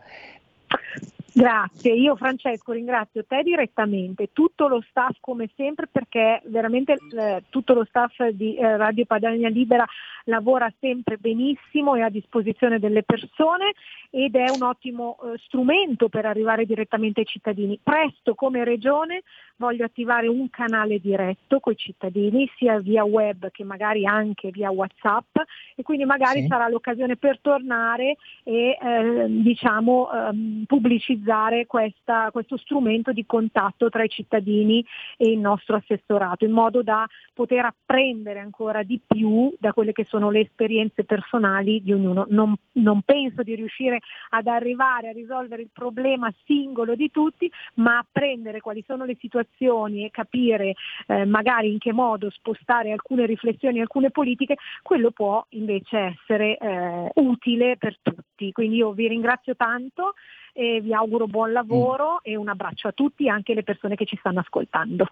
Grazie, 1.34 1.92
io 1.92 2.16
Francesco 2.16 2.72
ringrazio 2.72 3.22
te 3.26 3.42
direttamente, 3.42 4.30
tutto 4.32 4.66
lo 4.68 4.82
staff 4.88 5.18
come 5.20 5.50
sempre 5.54 5.86
perché 5.86 6.40
veramente 6.46 6.96
eh, 7.14 7.42
tutto 7.50 7.74
lo 7.74 7.84
staff 7.84 8.28
di 8.28 8.56
eh, 8.56 8.78
Radio 8.78 9.04
Padania 9.04 9.50
Libera 9.50 9.86
lavora 10.26 10.72
sempre 10.80 11.16
benissimo 11.16 11.94
e 11.94 12.02
a 12.02 12.08
disposizione 12.08 12.78
delle 12.78 13.02
persone 13.02 13.72
ed 14.10 14.34
è 14.34 14.50
un 14.50 14.62
ottimo 14.62 15.18
eh, 15.18 15.38
strumento 15.44 16.08
per 16.08 16.26
arrivare 16.26 16.64
direttamente 16.64 17.20
ai 17.20 17.26
cittadini. 17.26 17.78
Presto 17.82 18.34
come 18.34 18.64
regione 18.64 19.22
voglio 19.56 19.84
attivare 19.84 20.28
un 20.28 20.50
canale 20.50 20.98
diretto 20.98 21.60
con 21.60 21.72
i 21.72 21.76
cittadini 21.76 22.50
sia 22.56 22.78
via 22.78 23.04
web 23.04 23.50
che 23.50 23.64
magari 23.64 24.04
anche 24.04 24.50
via 24.50 24.70
Whatsapp 24.70 25.36
e 25.74 25.82
quindi 25.82 26.04
magari 26.04 26.42
Sì. 26.42 26.46
sarà 26.48 26.68
l'occasione 26.68 27.16
per 27.16 27.38
tornare 27.40 28.16
e 28.42 28.76
eh, 28.80 29.26
diciamo 29.28 30.10
ehm, 30.12 30.64
pubblicizzare 30.66 31.66
questa- 31.66 32.30
questo 32.32 32.56
strumento 32.56 33.12
di 33.12 33.24
contatto 33.24 33.88
tra 33.88 34.02
i 34.02 34.08
cittadini 34.08 34.84
e 35.16 35.30
il 35.30 35.38
nostro 35.38 35.76
assessorato 35.76 36.44
in 36.44 36.52
modo 36.52 36.82
da 36.82 37.06
poter 37.32 37.64
apprendere 37.64 38.40
ancora 38.40 38.82
di 38.82 39.00
più 39.06 39.52
da 39.58 39.72
quelle 39.72 39.92
che 39.92 40.04
sono 40.04 40.15
le 40.30 40.40
esperienze 40.40 41.04
personali 41.04 41.82
di 41.82 41.92
ognuno. 41.92 42.26
Non, 42.28 42.54
non 42.72 43.02
penso 43.02 43.42
di 43.42 43.54
riuscire 43.54 44.00
ad 44.30 44.46
arrivare 44.46 45.08
a 45.08 45.12
risolvere 45.12 45.62
il 45.62 45.70
problema 45.72 46.32
singolo 46.44 46.94
di 46.94 47.10
tutti, 47.10 47.50
ma 47.74 47.98
apprendere 47.98 48.60
quali 48.60 48.82
sono 48.86 49.04
le 49.04 49.16
situazioni 49.20 50.04
e 50.04 50.10
capire 50.10 50.74
eh, 51.06 51.24
magari 51.24 51.72
in 51.72 51.78
che 51.78 51.92
modo 51.92 52.30
spostare 52.30 52.92
alcune 52.92 53.26
riflessioni, 53.26 53.80
alcune 53.80 54.10
politiche, 54.10 54.56
quello 54.82 55.10
può 55.10 55.44
invece 55.50 55.98
essere 55.98 56.56
eh, 56.56 57.10
utile 57.14 57.76
per 57.76 57.96
tutti. 58.00 58.52
Quindi 58.52 58.76
io 58.76 58.92
vi 58.92 59.08
ringrazio 59.08 59.54
tanto 59.56 60.14
e 60.56 60.80
vi 60.80 60.94
auguro 60.94 61.26
buon 61.26 61.52
lavoro 61.52 62.22
e 62.22 62.34
un 62.34 62.48
abbraccio 62.48 62.88
a 62.88 62.92
tutti, 62.92 63.28
anche 63.28 63.52
le 63.52 63.62
persone 63.62 63.94
che 63.94 64.06
ci 64.06 64.16
stanno 64.16 64.40
ascoltando. 64.40 65.06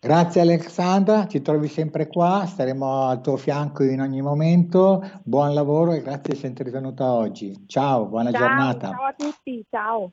Grazie 0.00 0.40
Alexandra, 0.40 1.26
ci 1.28 1.42
trovi 1.42 1.68
sempre 1.68 2.06
qua, 2.08 2.46
staremo 2.46 3.02
al 3.06 3.20
tuo 3.20 3.36
fianco 3.36 3.84
in 3.84 4.00
ogni 4.00 4.22
momento. 4.22 5.20
Buon 5.24 5.52
lavoro 5.52 5.92
e 5.92 6.00
grazie 6.00 6.34
di 6.34 6.46
essere 6.46 6.70
venuta 6.70 7.12
oggi. 7.12 7.66
Ciao, 7.66 8.06
buona 8.06 8.32
ciao, 8.32 8.40
giornata. 8.40 8.88
ciao 8.88 9.04
a 9.04 9.14
tutti, 9.14 9.64
ciao. 9.68 10.10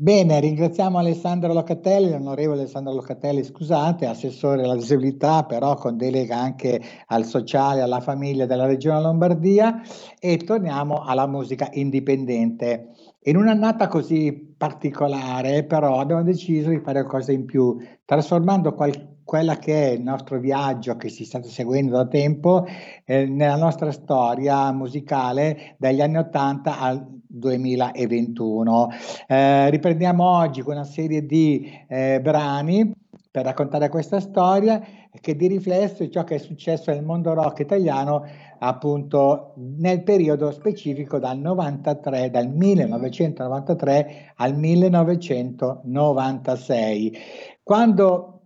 Bene, 0.00 0.38
ringraziamo 0.38 0.96
Alessandro 0.98 1.52
Locatelli, 1.52 2.10
l'onorevole 2.10 2.60
Alessandro 2.60 2.94
Locatelli, 2.94 3.42
scusate, 3.42 4.06
assessore 4.06 4.62
alla 4.62 4.76
disabilità, 4.76 5.42
però 5.42 5.74
con 5.74 5.96
delega 5.96 6.36
anche 6.36 6.80
al 7.06 7.24
sociale 7.24 7.80
alla 7.80 7.98
famiglia 7.98 8.46
della 8.46 8.66
Regione 8.66 9.00
Lombardia 9.00 9.82
e 10.20 10.36
torniamo 10.36 11.02
alla 11.02 11.26
musica 11.26 11.68
indipendente. 11.72 12.90
In 13.22 13.38
un'annata 13.38 13.88
così 13.88 14.54
particolare, 14.56 15.64
però, 15.64 15.98
abbiamo 15.98 16.22
deciso 16.22 16.68
di 16.68 16.78
fare 16.78 17.02
qualcosa 17.02 17.32
in 17.32 17.44
più, 17.44 17.76
trasformando 18.04 18.74
qual- 18.74 19.16
quella 19.24 19.56
che 19.56 19.88
è 19.88 19.90
il 19.94 20.02
nostro 20.02 20.38
viaggio 20.38 20.96
che 20.96 21.08
si 21.08 21.24
sta 21.24 21.42
seguendo 21.42 21.96
da 21.96 22.06
tempo 22.06 22.64
eh, 23.04 23.26
nella 23.26 23.56
nostra 23.56 23.90
storia 23.90 24.70
musicale 24.72 25.74
dagli 25.76 26.00
anni 26.00 26.18
80 26.18 26.78
al 26.78 27.17
2021. 27.28 28.88
Eh, 29.26 29.70
riprendiamo 29.70 30.24
oggi 30.24 30.62
con 30.62 30.74
una 30.74 30.84
serie 30.84 31.24
di 31.24 31.70
eh, 31.88 32.20
brani 32.20 32.92
per 33.30 33.44
raccontare 33.44 33.88
questa 33.88 34.18
storia 34.20 34.82
che 35.20 35.36
di 35.36 35.46
riflesso 35.46 36.02
è 36.02 36.08
ciò 36.08 36.24
che 36.24 36.34
è 36.36 36.38
successo 36.38 36.90
nel 36.90 37.04
mondo 37.04 37.34
rock 37.34 37.58
italiano 37.60 38.24
appunto 38.58 39.52
nel 39.56 40.02
periodo 40.02 40.50
specifico 40.50 41.18
dal 41.18 41.38
93 41.38 42.30
dal 42.30 42.48
1993 42.48 44.32
al 44.36 44.56
1996 44.56 47.18
quando 47.62 48.38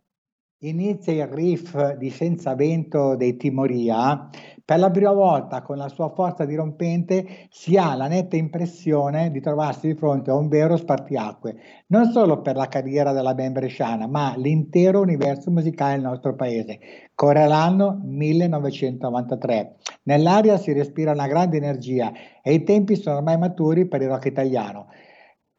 inizia 0.62 1.24
il 1.24 1.28
riff 1.28 1.94
di 1.94 2.10
Senza 2.10 2.54
Vento 2.54 3.16
dei 3.16 3.36
Timoria 3.36 4.28
per 4.64 4.78
la 4.78 4.90
prima 4.90 5.12
volta 5.12 5.60
con 5.62 5.76
la 5.76 5.88
sua 5.88 6.10
forza 6.10 6.44
dirompente 6.44 7.46
si 7.50 7.76
ha 7.76 7.94
la 7.94 8.06
netta 8.06 8.36
impressione 8.36 9.30
di 9.30 9.40
trovarsi 9.40 9.88
di 9.88 9.94
fronte 9.94 10.30
a 10.30 10.34
un 10.34 10.48
vero 10.48 10.76
spartiacque, 10.76 11.56
non 11.88 12.10
solo 12.12 12.40
per 12.42 12.54
la 12.56 12.68
carriera 12.68 13.12
della 13.12 13.34
band 13.34 13.52
bresciana, 13.52 14.06
ma 14.06 14.34
l'intero 14.36 15.00
universo 15.00 15.50
musicale 15.50 15.94
del 15.94 16.02
nostro 16.02 16.34
paese. 16.34 16.78
Corre 17.14 17.46
l'anno 17.46 18.00
1993. 18.04 19.76
Nell'aria 20.04 20.56
si 20.56 20.72
respira 20.72 21.12
una 21.12 21.26
grande 21.26 21.56
energia 21.56 22.12
e 22.42 22.54
i 22.54 22.62
tempi 22.62 22.96
sono 22.96 23.16
ormai 23.16 23.38
maturi 23.38 23.86
per 23.86 24.02
il 24.02 24.08
rock 24.08 24.26
italiano, 24.26 24.88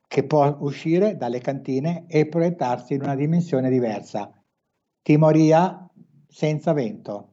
che 0.08 0.24
può 0.24 0.58
uscire 0.60 1.18
dalle 1.18 1.40
cantine 1.40 2.06
e 2.08 2.28
proiettarsi 2.28 2.94
in 2.94 3.02
una 3.02 3.16
dimensione 3.16 3.70
diversa. 3.70 4.32
Timoria 5.02 5.90
senza 6.28 6.72
vento. 6.72 7.33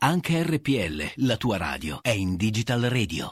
Anche 0.00 0.44
RPL, 0.44 1.24
la 1.26 1.36
tua 1.36 1.56
radio, 1.56 1.98
è 2.02 2.10
in 2.10 2.36
Digital 2.36 2.82
Radio. 2.82 3.30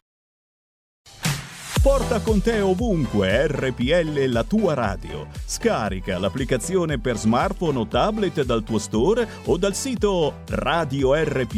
Porta 1.80 2.20
con 2.20 2.42
te 2.42 2.58
ovunque 2.58 3.46
RPL 3.46 4.24
la 4.24 4.42
tua 4.42 4.74
radio. 4.74 5.28
Scarica 5.44 6.18
l'applicazione 6.18 6.98
per 6.98 7.18
smartphone 7.18 7.78
o 7.78 7.86
tablet 7.86 8.42
dal 8.42 8.64
tuo 8.64 8.80
store 8.80 9.28
o 9.44 9.56
dal 9.56 9.76
sito 9.76 10.40
radiorpl.it. 10.48 11.54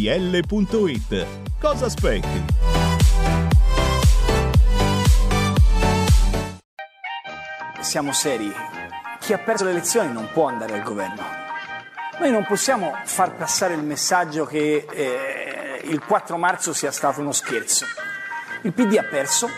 Cosa 1.59 1.87
aspetti? 1.87 2.45
Siamo 7.81 8.13
seri. 8.13 8.53
Chi 9.21 9.33
ha 9.33 9.39
perso 9.39 9.65
le 9.65 9.71
elezioni 9.71 10.13
non 10.13 10.29
può 10.31 10.49
andare 10.49 10.75
al 10.75 10.83
governo. 10.83 11.48
Noi 12.19 12.33
non 12.33 12.45
possiamo 12.45 12.97
far 13.05 13.37
passare 13.37 13.75
il 13.75 13.83
messaggio 13.85 14.45
che 14.45 14.85
eh, 14.91 15.81
il 15.85 16.05
4 16.05 16.37
marzo 16.37 16.73
sia 16.73 16.91
stato 16.91 17.21
uno 17.21 17.31
scherzo. 17.31 17.87
Il 18.63 18.73
PD 18.73 18.97
ha 18.97 19.05
perso, 19.05 19.49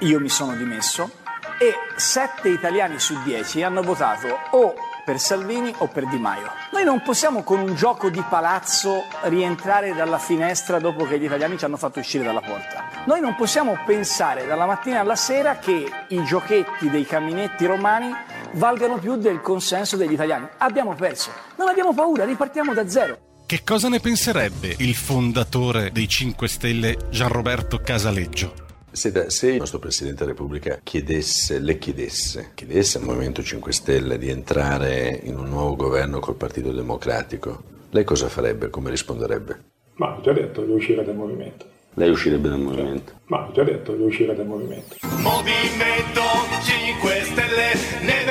io 0.00 0.20
mi 0.20 0.28
sono 0.28 0.54
dimesso 0.54 1.10
e 1.58 1.74
7 1.96 2.50
italiani 2.50 2.98
su 2.98 3.22
10 3.22 3.62
hanno 3.62 3.80
votato 3.82 4.28
o 4.50 4.74
per 5.06 5.18
Salvini 5.18 5.74
o 5.78 5.86
per 5.88 6.06
Di 6.06 6.18
Maio. 6.18 6.52
Noi 6.72 6.84
non 6.84 7.00
possiamo 7.00 7.42
con 7.42 7.60
un 7.60 7.74
gioco 7.74 8.10
di 8.10 8.22
palazzo 8.28 9.04
rientrare 9.22 9.94
dalla 9.94 10.18
finestra 10.18 10.78
dopo 10.78 11.06
che 11.06 11.18
gli 11.18 11.24
italiani 11.24 11.56
ci 11.56 11.64
hanno 11.64 11.78
fatto 11.78 11.98
uscire 11.98 12.24
dalla 12.24 12.42
porta. 12.42 12.84
Noi 13.06 13.20
non 13.20 13.34
possiamo 13.34 13.78
pensare 13.86 14.46
dalla 14.46 14.66
mattina 14.66 15.00
alla 15.00 15.16
sera 15.16 15.56
che 15.56 15.90
i 16.08 16.24
giochetti 16.24 16.90
dei 16.90 17.06
caminetti 17.06 17.64
romani 17.64 18.14
valgano 18.52 18.98
più 18.98 19.16
del 19.16 19.40
consenso 19.40 19.96
degli 19.96 20.12
italiani. 20.12 20.46
Abbiamo 20.58 20.94
perso, 20.94 21.30
non 21.56 21.68
abbiamo 21.68 21.94
paura, 21.94 22.24
ripartiamo 22.24 22.74
da 22.74 22.88
zero. 22.88 23.18
Che 23.46 23.62
cosa 23.64 23.88
ne 23.88 23.98
penserebbe 23.98 24.76
il 24.78 24.94
fondatore 24.94 25.90
dei 25.92 26.06
5 26.06 26.46
Stelle 26.46 26.96
Gianroberto 27.10 27.78
Casaleggio? 27.78 28.54
Se, 28.92 29.30
se 29.30 29.50
il 29.50 29.58
nostro 29.58 29.78
Presidente 29.78 30.20
della 30.20 30.36
Repubblica 30.36 30.80
chiedesse, 30.82 31.58
le 31.58 31.78
chiedesse, 31.78 32.50
chiedesse 32.54 32.98
al 32.98 33.04
Movimento 33.04 33.42
5 33.42 33.72
Stelle 33.72 34.18
di 34.18 34.28
entrare 34.28 35.20
in 35.24 35.36
un 35.36 35.48
nuovo 35.48 35.76
governo 35.76 36.20
col 36.20 36.36
Partito 36.36 36.72
Democratico, 36.72 37.62
lei 37.90 38.04
cosa 38.04 38.28
farebbe? 38.28 38.70
Come 38.70 38.90
risponderebbe? 38.90 39.60
Ma 39.94 40.16
ho 40.16 40.20
già 40.20 40.32
detto 40.32 40.64
che 40.64 40.70
uscire 40.70 41.04
dal 41.04 41.16
movimento. 41.16 41.66
Lei 41.94 42.10
uscirebbe 42.10 42.48
dal 42.48 42.60
movimento? 42.60 43.14
Ma 43.24 43.48
ho 43.48 43.52
già 43.52 43.64
detto 43.64 43.96
che 43.96 44.02
uscire 44.02 44.34
dal 44.34 44.46
movimento. 44.46 44.94
Movimento 45.00 46.22
5 46.62 47.22
Stelle, 47.24 47.74
ne 48.02 48.24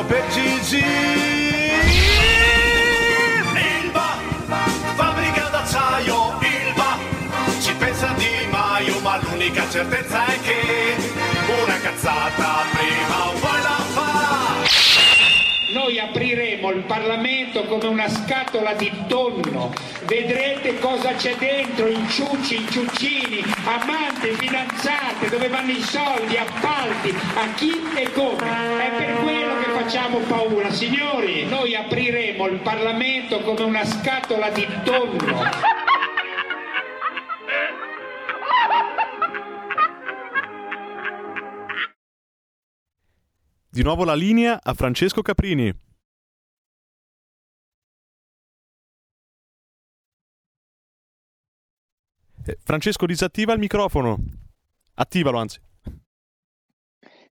votato 0.00 0.04
per 0.04 0.24
Gigi. 0.30 0.84
Ilva, 3.82 4.18
fabbrica 4.94 5.48
d'acciaio, 5.50 6.38
Ilva, 6.40 6.98
ci 7.60 7.74
pensa 7.74 8.12
Di 8.16 8.46
Maio, 8.50 9.00
ma 9.00 9.18
l'unica 9.22 9.68
certezza 9.70 10.24
è 10.26 10.40
che 10.40 10.96
una 11.62 11.78
cazzata 11.80 12.79
Noi 15.90 15.98
apriremo 15.98 16.70
il 16.70 16.82
Parlamento 16.82 17.64
come 17.64 17.88
una 17.88 18.08
scatola 18.08 18.74
di 18.74 18.92
tonno, 19.08 19.72
vedrete 20.04 20.78
cosa 20.78 21.14
c'è 21.14 21.34
dentro, 21.34 21.88
inciucci, 21.88 22.58
inciuccini, 22.58 23.42
amanti, 23.64 24.28
fidanzate, 24.28 25.28
dove 25.28 25.48
vanno 25.48 25.72
i 25.72 25.80
soldi, 25.80 26.36
appalti, 26.36 27.12
a 27.34 27.52
chi 27.56 27.72
e 27.96 28.12
come. 28.12 28.36
È 28.38 28.90
per 28.98 29.16
quello 29.20 29.58
che 29.58 29.70
facciamo 29.82 30.18
paura. 30.18 30.70
Signori, 30.70 31.46
noi 31.46 31.74
apriremo 31.74 32.46
il 32.46 32.60
Parlamento 32.60 33.40
come 33.40 33.64
una 33.64 33.84
scatola 33.84 34.48
di 34.50 34.68
tonno. 34.84 35.89
Di 43.72 43.84
nuovo 43.84 44.02
la 44.02 44.16
linea 44.16 44.58
a 44.60 44.74
Francesco 44.74 45.22
Caprini. 45.22 45.68
Eh, 52.46 52.58
Francesco 52.64 53.06
disattiva 53.06 53.52
il 53.52 53.60
microfono. 53.60 54.18
Attivalo 54.94 55.38
anzi. 55.38 55.60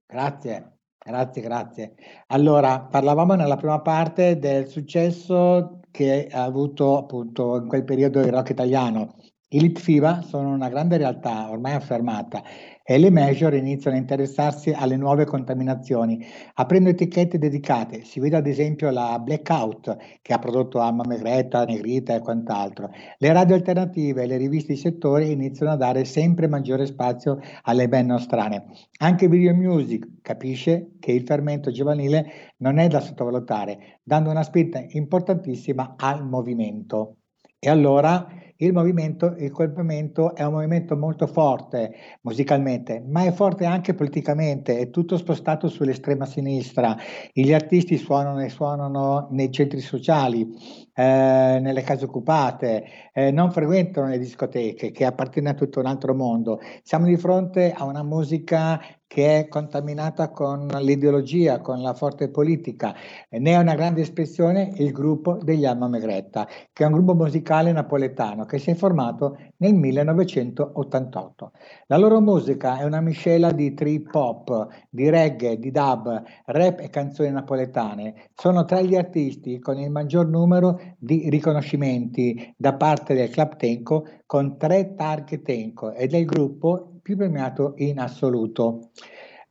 Grazie, 0.06 0.78
grazie, 0.98 1.42
grazie. 1.42 1.94
Allora, 2.28 2.80
parlavamo 2.80 3.34
nella 3.34 3.56
prima 3.58 3.82
parte 3.82 4.38
del 4.38 4.66
successo 4.66 5.80
che 5.90 6.26
ha 6.32 6.44
avuto 6.44 6.96
appunto 6.96 7.56
in 7.58 7.68
quel 7.68 7.84
periodo 7.84 8.18
il 8.20 8.32
rock 8.32 8.48
italiano. 8.48 9.16
I 9.52 9.60
Litfiba 9.60 10.22
sono 10.22 10.54
una 10.54 10.70
grande 10.70 10.96
realtà 10.96 11.50
ormai 11.50 11.74
affermata 11.74 12.42
e 12.90 12.98
le 12.98 13.10
major 13.10 13.54
iniziano 13.54 13.96
a 13.96 14.00
interessarsi 14.00 14.72
alle 14.72 14.96
nuove 14.96 15.24
contaminazioni, 15.24 16.26
aprendo 16.54 16.88
etichette 16.88 17.38
dedicate. 17.38 18.02
Si 18.02 18.18
vede 18.18 18.38
ad 18.38 18.48
esempio 18.48 18.90
la 18.90 19.16
Blackout 19.22 19.96
che 20.20 20.32
ha 20.32 20.40
prodotto 20.40 20.80
Alma 20.80 21.04
Megretta, 21.06 21.64
Negrita 21.64 22.16
e 22.16 22.18
quant'altro. 22.18 22.90
Le 23.18 23.32
radio 23.32 23.54
alternative 23.54 24.24
e 24.24 24.26
le 24.26 24.36
riviste 24.38 24.72
di 24.72 24.78
settore 24.80 25.26
iniziano 25.26 25.70
a 25.70 25.76
dare 25.76 26.04
sempre 26.04 26.48
maggiore 26.48 26.84
spazio 26.84 27.38
alle 27.62 27.88
band 27.88 28.08
nostrane. 28.08 28.64
Anche 28.98 29.28
Video 29.28 29.54
Music 29.54 30.20
capisce 30.20 30.94
che 30.98 31.12
il 31.12 31.22
fermento 31.22 31.70
giovanile 31.70 32.54
non 32.56 32.78
è 32.78 32.88
da 32.88 32.98
sottovalutare, 32.98 34.00
dando 34.02 34.30
una 34.30 34.42
spinta 34.42 34.84
importantissima 34.88 35.94
al 35.96 36.26
movimento. 36.26 37.18
E 37.56 37.70
allora 37.70 38.26
il 38.62 38.72
movimento, 38.72 39.34
il 39.38 39.50
colpimento 39.50 40.34
è 40.34 40.44
un 40.44 40.52
movimento 40.52 40.96
molto 40.96 41.26
forte 41.26 41.92
musicalmente, 42.22 43.02
ma 43.06 43.24
è 43.24 43.32
forte 43.32 43.64
anche 43.64 43.94
politicamente, 43.94 44.78
è 44.78 44.90
tutto 44.90 45.16
spostato 45.16 45.68
sull'estrema 45.68 46.26
sinistra. 46.26 46.96
Gli 47.32 47.52
artisti 47.52 47.96
suonano 47.96 48.42
e 48.42 48.50
suonano 48.50 49.28
nei 49.30 49.50
centri 49.50 49.80
sociali, 49.80 50.46
eh, 50.94 51.58
nelle 51.60 51.82
case 51.82 52.04
occupate, 52.04 52.84
eh, 53.14 53.30
non 53.30 53.50
frequentano 53.50 54.08
le 54.08 54.18
discoteche 54.18 54.90
che 54.90 55.04
appartengono 55.04 55.54
a 55.54 55.58
tutto 55.58 55.80
un 55.80 55.86
altro 55.86 56.14
mondo. 56.14 56.60
Siamo 56.82 57.06
di 57.06 57.16
fronte 57.16 57.72
a 57.72 57.84
una 57.84 58.02
musica 58.02 58.78
che 59.12 59.40
è 59.40 59.48
contaminata 59.48 60.30
con 60.30 60.68
l'ideologia, 60.68 61.60
con 61.60 61.82
la 61.82 61.94
forte 61.94 62.28
politica. 62.28 62.94
Ne 63.30 63.50
è 63.50 63.56
una 63.56 63.74
grande 63.74 64.02
espressione 64.02 64.70
il 64.76 64.92
gruppo 64.92 65.36
degli 65.42 65.64
Alma 65.64 65.88
Megretta, 65.88 66.46
che 66.72 66.84
è 66.84 66.86
un 66.86 66.92
gruppo 66.92 67.16
musicale 67.16 67.72
napoletano 67.72 68.44
che 68.44 68.58
si 68.58 68.70
è 68.70 68.76
formato 68.76 69.36
nel 69.56 69.74
1988. 69.74 71.50
La 71.88 71.96
loro 71.96 72.20
musica 72.20 72.78
è 72.78 72.84
una 72.84 73.00
miscela 73.00 73.50
di 73.50 73.74
trip 73.74 74.14
hop, 74.14 74.68
di 74.88 75.10
reggae, 75.10 75.58
di 75.58 75.72
dub, 75.72 76.22
rap 76.44 76.78
e 76.78 76.88
canzoni 76.88 77.32
napoletane. 77.32 78.28
Sono 78.36 78.64
tra 78.64 78.80
gli 78.80 78.94
artisti 78.94 79.58
con 79.58 79.76
il 79.80 79.90
maggior 79.90 80.28
numero 80.28 80.80
di 80.96 81.28
riconoscimenti 81.30 82.54
da 82.56 82.74
parte 82.74 83.14
del 83.14 83.28
Club 83.28 83.56
Tenco 83.56 84.06
con 84.24 84.56
tre 84.56 84.94
targhe 84.94 85.42
Tenco 85.42 85.90
ed 85.94 86.14
è 86.14 86.18
il 86.18 86.26
gruppo 86.26 86.99
più 87.10 87.16
premiato 87.16 87.72
in 87.78 87.98
assoluto. 87.98 88.90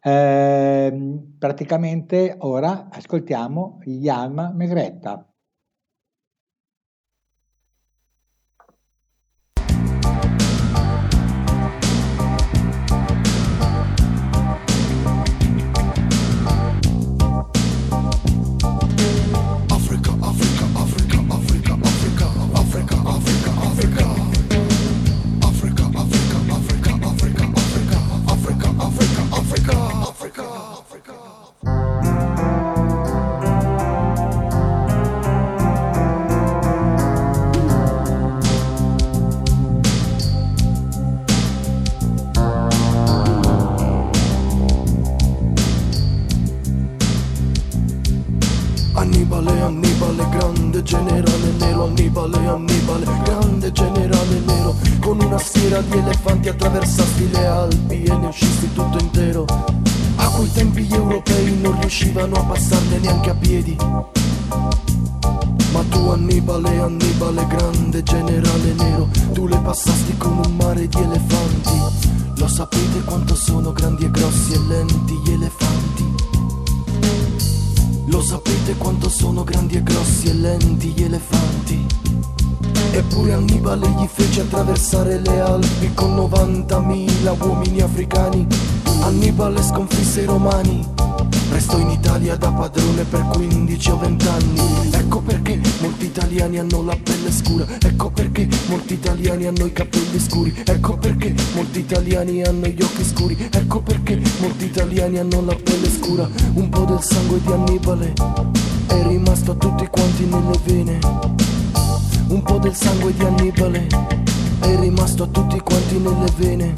Eh, 0.01 1.19
praticamente 1.37 2.35
ora 2.39 2.87
ascoltiamo 2.89 3.79
gli 3.83 4.07
Alma 4.07 4.51
Megretta. 4.53 5.28
Italiani 102.21 102.43
hanno 102.43 102.67
gli 102.67 102.81
occhi 102.81 103.03
scuri. 103.03 103.49
Ecco 103.49 103.81
perché 103.81 104.19
molti 104.39 104.65
italiani 104.65 105.19
hanno 105.19 105.41
la 105.45 105.55
pelle 105.55 105.89
scura. 105.89 106.29
Un 106.53 106.69
po' 106.69 106.83
del 106.83 107.01
sangue 107.01 107.39
di 107.41 107.51
Annibale 107.51 108.13
è 108.87 109.07
rimasto 109.07 109.51
a 109.51 109.55
tutti 109.55 109.87
quanti 109.87 110.25
nelle 110.25 110.59
vene. 110.65 110.99
Un 112.27 112.41
po' 112.43 112.57
del 112.57 112.75
sangue 112.75 113.13
di 113.13 113.23
Annibale 113.23 113.87
è 114.59 114.79
rimasto 114.79 115.23
a 115.23 115.27
tutti 115.27 115.59
quanti 115.59 115.97
nelle 115.97 116.31
vene. 116.35 116.73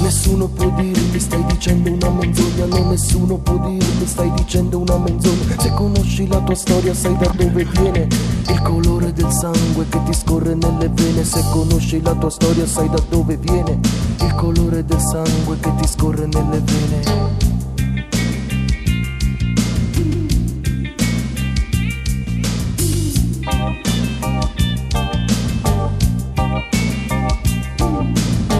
Nessuno 0.00 0.46
può 0.48 0.70
dirmi 0.76 1.18
stai 1.18 1.44
dicendo 1.46 1.90
una 1.90 2.10
menzogna 2.10 2.66
No, 2.66 2.90
nessuno 2.90 3.36
può 3.38 3.58
dirmi 3.66 4.06
stai 4.06 4.30
dicendo 4.36 4.78
una 4.78 4.96
menzogna 4.96 5.58
Se 5.58 5.70
conosci 5.70 6.28
la 6.28 6.38
tua 6.38 6.54
storia 6.54 6.94
sai 6.94 7.16
da 7.16 7.26
dove 7.34 7.64
viene 7.64 8.06
Il 8.48 8.62
colore 8.62 9.12
sangue 9.38 9.86
che 9.88 10.02
ti 10.02 10.12
scorre 10.12 10.54
nelle 10.54 10.88
vene. 10.88 11.22
Se 11.22 11.40
conosci 11.52 12.02
la 12.02 12.12
tua 12.14 12.30
storia 12.30 12.66
sai 12.66 12.88
da 12.88 13.00
dove 13.08 13.36
viene. 13.36 13.78
Il 14.20 14.34
colore 14.34 14.84
del 14.84 15.00
sangue 15.00 15.56
che 15.60 15.72
ti 15.76 15.86
scorre 15.86 16.26
nelle 16.26 16.60
vene. 16.60 17.36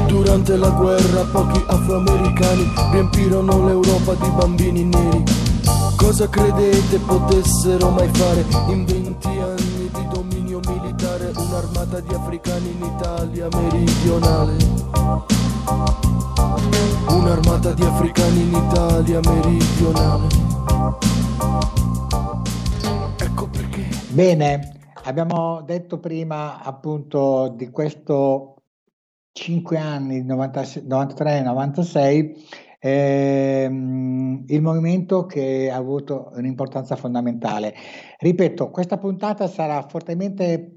Durante 0.06 0.56
la 0.56 0.70
guerra 0.70 1.24
pochi 1.24 1.60
afroamericani 1.66 2.70
riempirono 2.92 3.66
l'Europa 3.66 4.14
di 4.14 4.30
bambini 4.30 4.84
neri. 4.84 5.24
Cosa 5.96 6.28
credete 6.28 6.98
potessero 6.98 7.90
mai 7.90 8.08
fare? 8.12 8.44
In 8.68 8.84
20 8.84 9.26
anni 9.26 9.57
di 12.08 12.14
africani 12.14 12.70
in 12.70 12.82
Italia 12.82 13.48
meridionale. 13.52 14.56
Un'armata 17.10 17.74
di 17.74 17.82
africani 17.82 18.40
in 18.40 18.54
Italia 18.54 19.20
meridionale. 19.20 20.26
Ecco 23.18 23.50
perché. 23.50 23.86
Bene, 24.08 24.72
abbiamo 25.04 25.60
detto 25.60 25.98
prima 25.98 26.62
appunto 26.62 27.52
di 27.54 27.68
questo 27.68 28.62
5 29.32 29.76
anni, 29.76 30.24
93-96, 30.24 32.36
ehm, 32.78 34.44
il 34.46 34.62
movimento 34.62 35.26
che 35.26 35.70
ha 35.70 35.76
avuto 35.76 36.32
un'importanza 36.36 36.96
fondamentale. 36.96 37.74
Ripeto, 38.18 38.70
questa 38.70 38.96
puntata 38.96 39.46
sarà 39.46 39.86
fortemente 39.86 40.72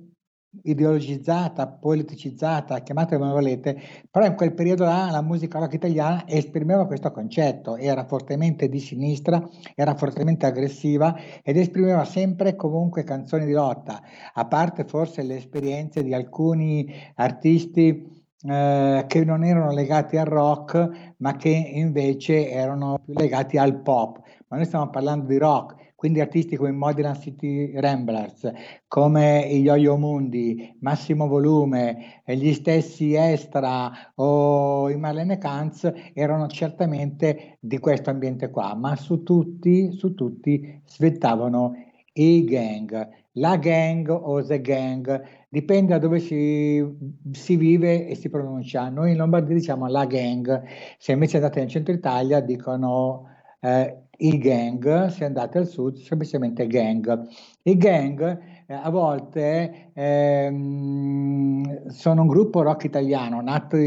ideologizzata, 0.63 1.67
politicizzata, 1.67 2.79
chiamatela 2.79 3.19
come 3.19 3.31
volete, 3.31 3.81
però 4.09 4.25
in 4.25 4.35
quel 4.35 4.53
periodo 4.53 4.83
là 4.83 5.09
la 5.09 5.21
musica 5.21 5.59
rock 5.59 5.73
italiana 5.73 6.27
esprimeva 6.27 6.85
questo 6.85 7.11
concetto, 7.11 7.77
era 7.77 8.05
fortemente 8.05 8.67
di 8.67 8.79
sinistra, 8.79 9.41
era 9.75 9.95
fortemente 9.95 10.45
aggressiva 10.45 11.15
ed 11.41 11.57
esprimeva 11.57 12.03
sempre 12.03 12.55
comunque 12.55 13.03
canzoni 13.03 13.45
di 13.45 13.53
lotta, 13.53 14.01
a 14.33 14.45
parte 14.45 14.83
forse 14.83 15.23
le 15.23 15.37
esperienze 15.37 16.03
di 16.03 16.13
alcuni 16.13 16.91
artisti 17.15 18.19
eh, 18.43 19.05
che 19.07 19.23
non 19.23 19.43
erano 19.43 19.71
legati 19.71 20.17
al 20.17 20.25
rock, 20.25 21.13
ma 21.17 21.35
che 21.35 21.49
invece 21.49 22.49
erano 22.49 22.99
più 23.03 23.13
legati 23.13 23.57
al 23.57 23.81
pop. 23.81 24.19
Ma 24.47 24.57
noi 24.57 24.65
stiamo 24.65 24.89
parlando 24.89 25.27
di 25.27 25.37
rock, 25.37 25.75
quindi 26.01 26.19
artisti 26.19 26.55
come 26.55 26.71
Modern 26.71 27.13
City 27.13 27.73
Ramblers, 27.75 28.51
come 28.87 29.41
i 29.41 29.59
Yo-Yo 29.59 29.97
Mundi, 29.97 30.75
Massimo 30.79 31.27
Volume, 31.27 32.23
gli 32.25 32.53
stessi 32.53 33.13
Estra 33.13 33.91
o 34.15 34.89
i 34.89 34.97
Marlene 34.97 35.37
Kanz 35.37 35.93
erano 36.15 36.47
certamente 36.47 37.59
di 37.59 37.77
questo 37.77 38.09
ambiente 38.09 38.49
qua, 38.49 38.73
ma 38.73 38.95
su 38.95 39.21
tutti, 39.21 39.91
su 39.91 40.15
tutti 40.15 40.81
svettavano 40.87 41.75
i 42.13 42.45
gang, 42.45 43.07
la 43.33 43.57
gang 43.57 44.09
o 44.09 44.43
the 44.43 44.59
gang, 44.59 45.21
dipende 45.49 45.91
da 45.91 45.99
dove 45.99 46.17
si, 46.17 46.83
si, 47.29 47.55
vive 47.57 48.07
e 48.07 48.15
si 48.15 48.27
pronuncia. 48.27 48.89
Noi 48.89 49.11
in 49.11 49.17
Lombardia 49.17 49.53
diciamo 49.53 49.85
la 49.85 50.07
gang, 50.07 50.63
se 50.97 51.11
invece 51.11 51.37
andate 51.37 51.59
nel 51.59 51.69
centro 51.69 51.93
Italia 51.93 52.39
dicono 52.39 53.27
eh, 53.59 54.07
i 54.21 54.38
gang, 54.38 55.07
se 55.07 55.25
andate 55.25 55.57
al 55.57 55.67
sud 55.67 55.97
semplicemente 55.97 56.67
gang. 56.67 57.27
I 57.63 57.77
gang 57.77 58.39
eh, 58.67 58.73
a 58.73 58.89
volte 58.89 59.91
ehm, 59.93 61.88
sono 61.89 62.21
un 62.21 62.27
gruppo 62.27 62.62
rock 62.62 62.84
italiano 62.86 63.41
nato 63.41 63.77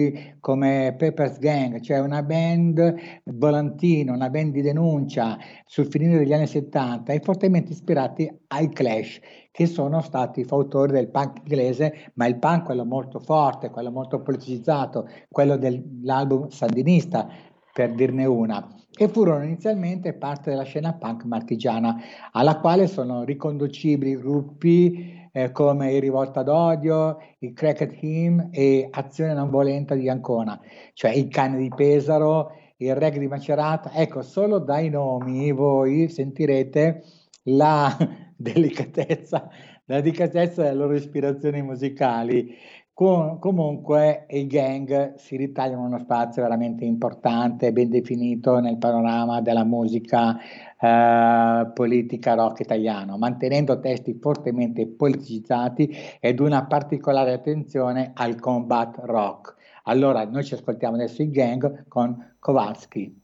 come 0.40 0.94
Peppers 0.99 1.38
Gang, 1.38 1.81
cioè 1.81 2.01
una 2.01 2.23
band 2.23 2.94
volantino, 3.25 4.12
una 4.12 4.29
band 4.29 4.53
di 4.53 4.62
denuncia 4.62 5.38
sul 5.66 5.87
finire 5.87 6.18
degli 6.18 6.33
anni 6.33 6.47
70 6.47 7.12
e 7.12 7.20
fortemente 7.20 7.73
ispirati 7.73 8.31
ai 8.49 8.68
Clash 8.68 9.20
che 9.51 9.66
sono 9.66 10.01
stati 10.01 10.42
fautori 10.42 10.92
del 10.92 11.11
punk 11.11 11.38
inglese, 11.44 12.11
ma 12.14 12.27
il 12.27 12.38
punk 12.38 12.64
quello 12.64 12.85
molto 12.85 13.20
forte, 13.20 13.70
quello 13.70 13.92
molto 13.92 14.20
politicizzato, 14.20 15.09
quello 15.29 15.57
dell'album 15.57 16.49
sandinista, 16.49 17.29
per 17.75 17.93
dirne 17.93 18.25
una, 18.25 18.65
e 18.97 19.09
furono 19.09 19.43
inizialmente 19.43 20.13
parte 20.13 20.51
della 20.51 20.63
scena 20.63 20.95
punk 20.95 21.25
marchigiana, 21.25 22.01
alla 22.31 22.61
quale 22.61 22.87
sono 22.87 23.25
riconducibili 23.25 24.17
gruppi 24.17 25.29
eh, 25.33 25.51
come 25.51 25.93
i 25.93 25.99
Rivolta 25.99 26.45
d'Odio, 26.45 27.19
i 27.41 27.53
Cracked 27.53 27.97
Hymn 28.01 28.51
e 28.53 28.87
Azione 28.89 29.35
Non 29.35 29.51
Volenta 29.51 29.97
di 29.97 30.09
Ancona, 30.09 30.61
cioè 30.93 31.11
il 31.11 31.27
Cane 31.27 31.59
di 31.59 31.69
Pesaro, 31.75 32.53
il 32.77 32.95
Reg 32.95 33.19
di 33.19 33.27
Macerata. 33.27 33.91
Ecco, 33.93 34.23
solo 34.23 34.61
dai 34.61 34.89
nomi 34.89 35.51
voi 35.51 36.09
sentirete 36.09 37.03
la 37.47 37.97
delicatezza, 38.37 39.51
la 39.87 40.01
delicatezza 40.01 40.63
delle 40.63 40.75
loro 40.77 40.95
ispirazioni 40.95 41.61
musicali. 41.63 42.55
Com- 42.95 43.41
comunque 43.41 44.25
i 44.29 44.47
gang 44.47 45.15
si 45.17 45.37
ritagliano 45.37 45.83
uno 45.85 45.99
spazio 45.99 46.43
veramente 46.43 46.85
importante, 46.85 47.73
ben 47.73 47.91
definito 47.91 48.61
nel 48.61 48.79
panorama 48.79 49.41
della 49.41 49.65
musica 49.65 50.39
eh, 50.79 51.73
politica 51.75 52.35
rock 52.35 52.61
italiano, 52.61 53.19
mantenendo 53.19 53.81
testi 53.81 54.17
fortemente 54.21 54.87
politicizzati 54.87 55.93
ed 56.21 56.39
una 56.39 56.67
particolare 56.67 57.33
attenzione 57.33 58.13
al 58.15 58.39
combat 58.39 58.97
rock. 59.03 59.57
Allora, 59.85 60.25
noi 60.25 60.45
ci 60.45 60.55
ascoltiamo 60.55 60.95
adesso 60.95 61.23
i 61.23 61.31
gang 61.31 61.89
con 61.89 62.37
Kowalski. 62.39 63.24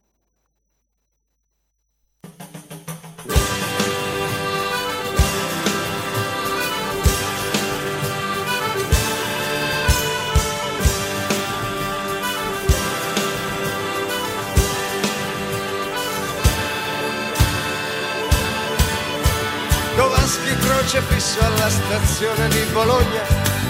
Kowalski 20.30 20.56
crocefisso 20.58 21.40
alla 21.40 21.68
stazione 21.68 22.46
di 22.50 22.62
Bologna 22.70 23.22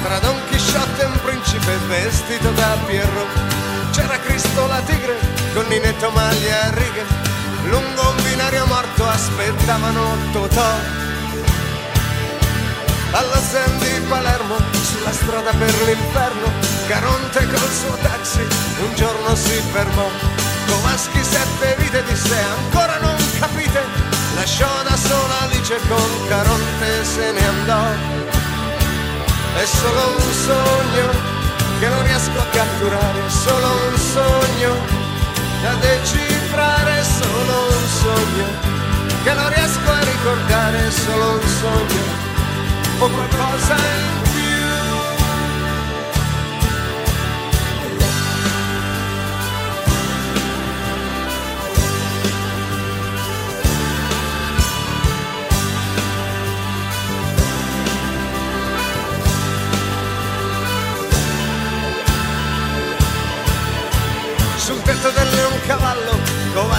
tra 0.02 0.18
Don 0.18 0.38
Chisciotte 0.50 1.00
e 1.00 1.06
un 1.06 1.18
principe 1.22 1.74
vestito 1.86 2.50
da 2.50 2.76
Pierrot. 2.84 3.90
C'era 3.92 4.18
Cristo 4.18 4.66
la 4.66 4.82
tigre 4.82 5.16
con 5.54 5.64
Ninetto 5.68 6.10
maglia 6.10 6.64
a 6.64 6.70
righe 6.74 7.06
lungo 7.64 8.10
un 8.10 8.22
binario 8.22 8.66
morto 8.66 9.08
aspettavano 9.08 10.16
Totò 10.32 10.70
alla 13.12 13.40
Zen 13.40 13.78
di 13.78 14.06
Palermo 14.06 14.56
sulla 14.82 15.12
strada 15.12 15.52
per 15.52 15.74
l'inferno 15.86 16.52
Caronte 16.88 17.46
col 17.46 17.72
suo 17.72 17.96
taxi 18.02 18.46
un 18.82 18.94
giorno 18.96 19.34
si 19.34 19.62
fermò. 19.72 20.08
Kowalski 20.66 21.24
sette 21.24 21.76
vite 21.78 22.04
disse 22.04 22.36
ancora 22.36 22.98
non 22.98 23.16
capite 23.38 24.19
lasciò 24.34 24.82
da 24.82 24.96
sola 24.96 25.40
Alice 25.40 25.78
con 25.88 26.28
Caronte 26.28 27.04
se 27.04 27.32
ne 27.32 27.46
andò. 27.46 27.84
È 29.56 29.64
solo 29.64 30.16
un 30.16 30.32
sogno 30.46 31.08
che 31.78 31.88
non 31.88 32.02
riesco 32.04 32.38
a 32.38 32.46
catturare, 32.50 33.20
solo 33.28 33.68
un 33.88 33.96
sogno 33.98 34.74
da 35.62 35.74
decifrare, 35.74 37.02
solo 37.02 37.54
un 37.68 37.86
sogno 38.02 38.46
che 39.22 39.32
non 39.32 39.48
riesco 39.48 39.90
a 39.90 40.00
ricordare, 40.00 40.90
solo 40.90 41.32
un 41.32 41.48
sogno 41.60 42.28
o 42.98 43.08
qualcosa 43.08 43.74
in 43.74 44.19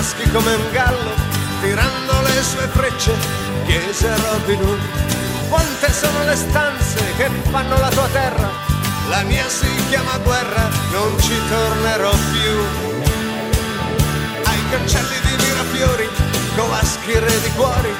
Covaschi 0.01 0.31
come 0.31 0.55
un 0.55 0.71
gallo, 0.71 1.13
tirando 1.61 2.21
le 2.23 2.41
sue 2.41 2.67
frecce, 2.73 3.13
chiese 3.67 4.09
Robin 4.17 4.59
Hood. 4.59 4.79
Quante 5.47 5.93
sono 5.93 6.23
le 6.23 6.35
stanze 6.35 6.97
che 7.17 7.29
fanno 7.51 7.77
la 7.77 7.89
tua 7.89 8.07
terra? 8.07 8.49
La 9.09 9.21
mia 9.21 9.47
si 9.47 9.67
chiama 9.89 10.17
guerra, 10.23 10.67
non 10.91 11.15
ci 11.19 11.35
tornerò 11.47 12.09
più. 12.09 12.51
Ai 14.43 14.69
cancelli 14.71 15.19
di 15.21 15.43
Mirafiori, 15.43 16.09
Covaschi 16.55 17.19
re 17.19 17.41
di 17.41 17.51
cuori, 17.51 17.93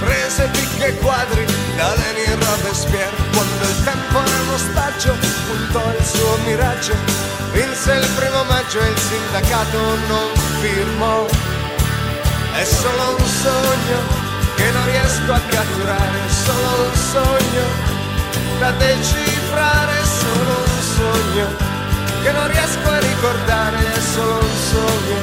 prese 0.00 0.48
picche 0.50 0.86
e 0.86 0.96
quadri 0.96 1.44
da 1.76 1.94
e 1.94 2.34
Robespierre. 2.34 3.14
Quando 3.30 3.62
il 3.62 3.84
tempo 3.84 4.18
era 4.18 4.42
un 4.42 4.54
ostaggio, 4.54 5.14
puntò 5.46 5.88
il 5.96 6.04
suo 6.04 6.36
miraggio 6.44 7.37
vinse 7.52 7.92
il 7.94 8.08
primo 8.16 8.44
maggio 8.44 8.80
e 8.80 8.88
il 8.88 8.98
sindacato 8.98 9.78
non 10.08 10.28
firmò. 10.60 11.26
È 12.52 12.64
solo 12.64 13.16
un 13.18 13.26
sogno 13.26 14.00
che 14.56 14.70
non 14.70 14.84
riesco 14.86 15.32
a 15.32 15.40
catturare, 15.48 16.18
solo 16.28 16.88
un 16.88 16.94
sogno 16.94 17.66
da 18.58 18.70
decifrare, 18.72 19.96
solo 20.04 20.54
un 20.64 20.82
sogno 20.96 21.46
che 22.22 22.32
non 22.32 22.48
riesco 22.48 22.88
a 22.90 22.98
ricordare, 22.98 23.78
è 23.94 24.00
solo 24.00 24.38
un 24.40 24.56
sogno 24.72 25.20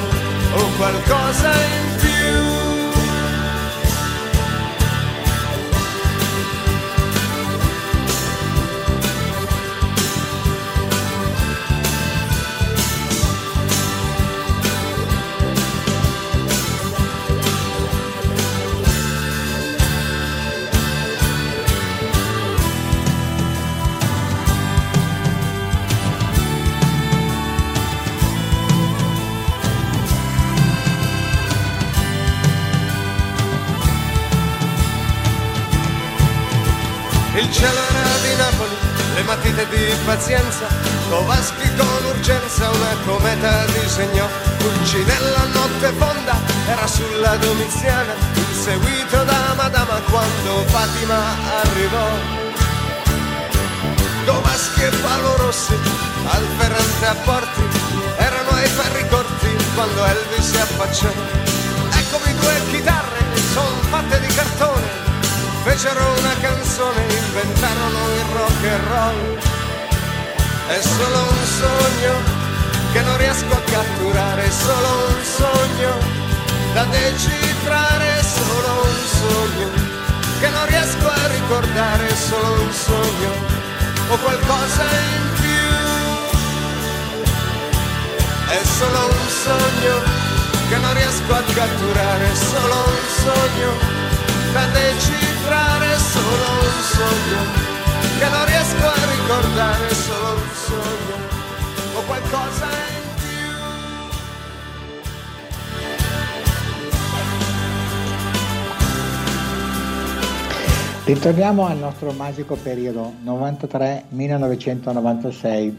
o 0.53 0.69
qualcosa 0.77 1.51
in 1.51 1.95
più. 1.97 2.14
Il 37.55 37.61
cielo 37.61 37.79
era 37.79 38.17
di 38.21 38.35
Napoli, 38.35 38.75
le 39.15 39.23
matite 39.23 39.65
di 39.69 39.93
pazienza, 40.03 40.67
Covaschi 41.07 41.73
con 41.77 42.03
urgenza 42.03 42.69
una 42.69 42.97
cometa 43.05 43.63
disegnò. 43.67 44.27
Pulcinella 44.57 45.45
notte 45.53 45.93
fonda 45.97 46.35
era 46.67 46.85
sulla 46.85 47.37
Domiziana, 47.37 48.13
inseguito 48.35 49.23
da 49.23 49.53
Madama 49.55 50.01
quando 50.09 50.65
Fatima 50.65 51.17
arrivò. 51.61 52.07
Covaschi 54.25 54.83
e 54.83 54.89
Paolo 54.89 55.37
Rossi, 55.37 55.79
al 56.25 56.45
Ferrante 56.57 57.05
a 57.05 57.15
Porti, 57.23 57.61
erano 58.17 58.49
ai 58.49 58.67
ferri 58.67 59.07
corti 59.07 59.47
quando 59.75 60.03
Elvis 60.03 60.51
si 60.51 60.57
affacciò. 60.57 61.07
Eccomi 61.07 62.33
due 62.35 62.61
chitarre, 62.71 63.23
son 63.53 63.79
fatte 63.89 64.19
di 64.19 64.27
cartone, 64.27 64.74
fecero 65.75 66.07
una 66.19 66.35
canzone, 66.39 67.01
inventarono 67.03 67.99
il 68.15 68.25
rock 68.31 68.63
and 68.63 68.87
roll. 68.87 69.37
È 70.67 70.79
solo 70.81 71.19
un 71.19 71.45
sogno 71.59 72.13
che 72.93 73.01
non 73.01 73.17
riesco 73.17 73.51
a 73.51 73.59
catturare, 73.59 74.45
è 74.45 74.51
solo 74.51 74.89
un 75.09 75.23
sogno 75.23 75.93
da 76.73 76.85
decifrare, 76.85 78.19
è 78.19 78.23
solo 78.23 78.71
un 78.87 79.03
sogno 79.19 79.69
che 80.39 80.49
non 80.49 80.65
riesco 80.67 81.07
a 81.09 81.27
ricordare, 81.27 82.07
è 82.07 82.15
solo 82.15 82.61
un 82.61 82.71
sogno 82.71 83.31
o 84.07 84.17
qualcosa 84.17 84.83
in 84.83 85.23
più. 85.41 85.73
È 88.47 88.61
solo 88.79 89.05
un 89.07 89.27
sogno 89.43 89.95
che 90.69 90.77
non 90.77 90.93
riesco 90.93 91.33
a 91.33 91.43
catturare, 91.53 92.31
è 92.31 92.35
solo 92.35 92.75
un 92.75 93.07
sogno 93.23 94.03
da 94.53 94.65
decifrare, 94.67 95.34
è 95.51 95.97
solo 95.97 96.61
un 96.61 96.81
sogno 96.81 97.41
che 98.19 98.29
non 98.29 98.45
riesco 98.45 98.85
a 98.85 98.93
ricordare, 99.11 99.93
solo 99.93 100.33
un 100.33 100.49
sogno 100.53 101.17
o 101.93 102.01
qualcosa 102.05 102.67
in 102.67 102.95
Ritorniamo 111.05 111.67
al 111.67 111.77
nostro 111.77 112.11
magico 112.13 112.55
periodo 112.55 113.13
93-1996. 113.23 115.75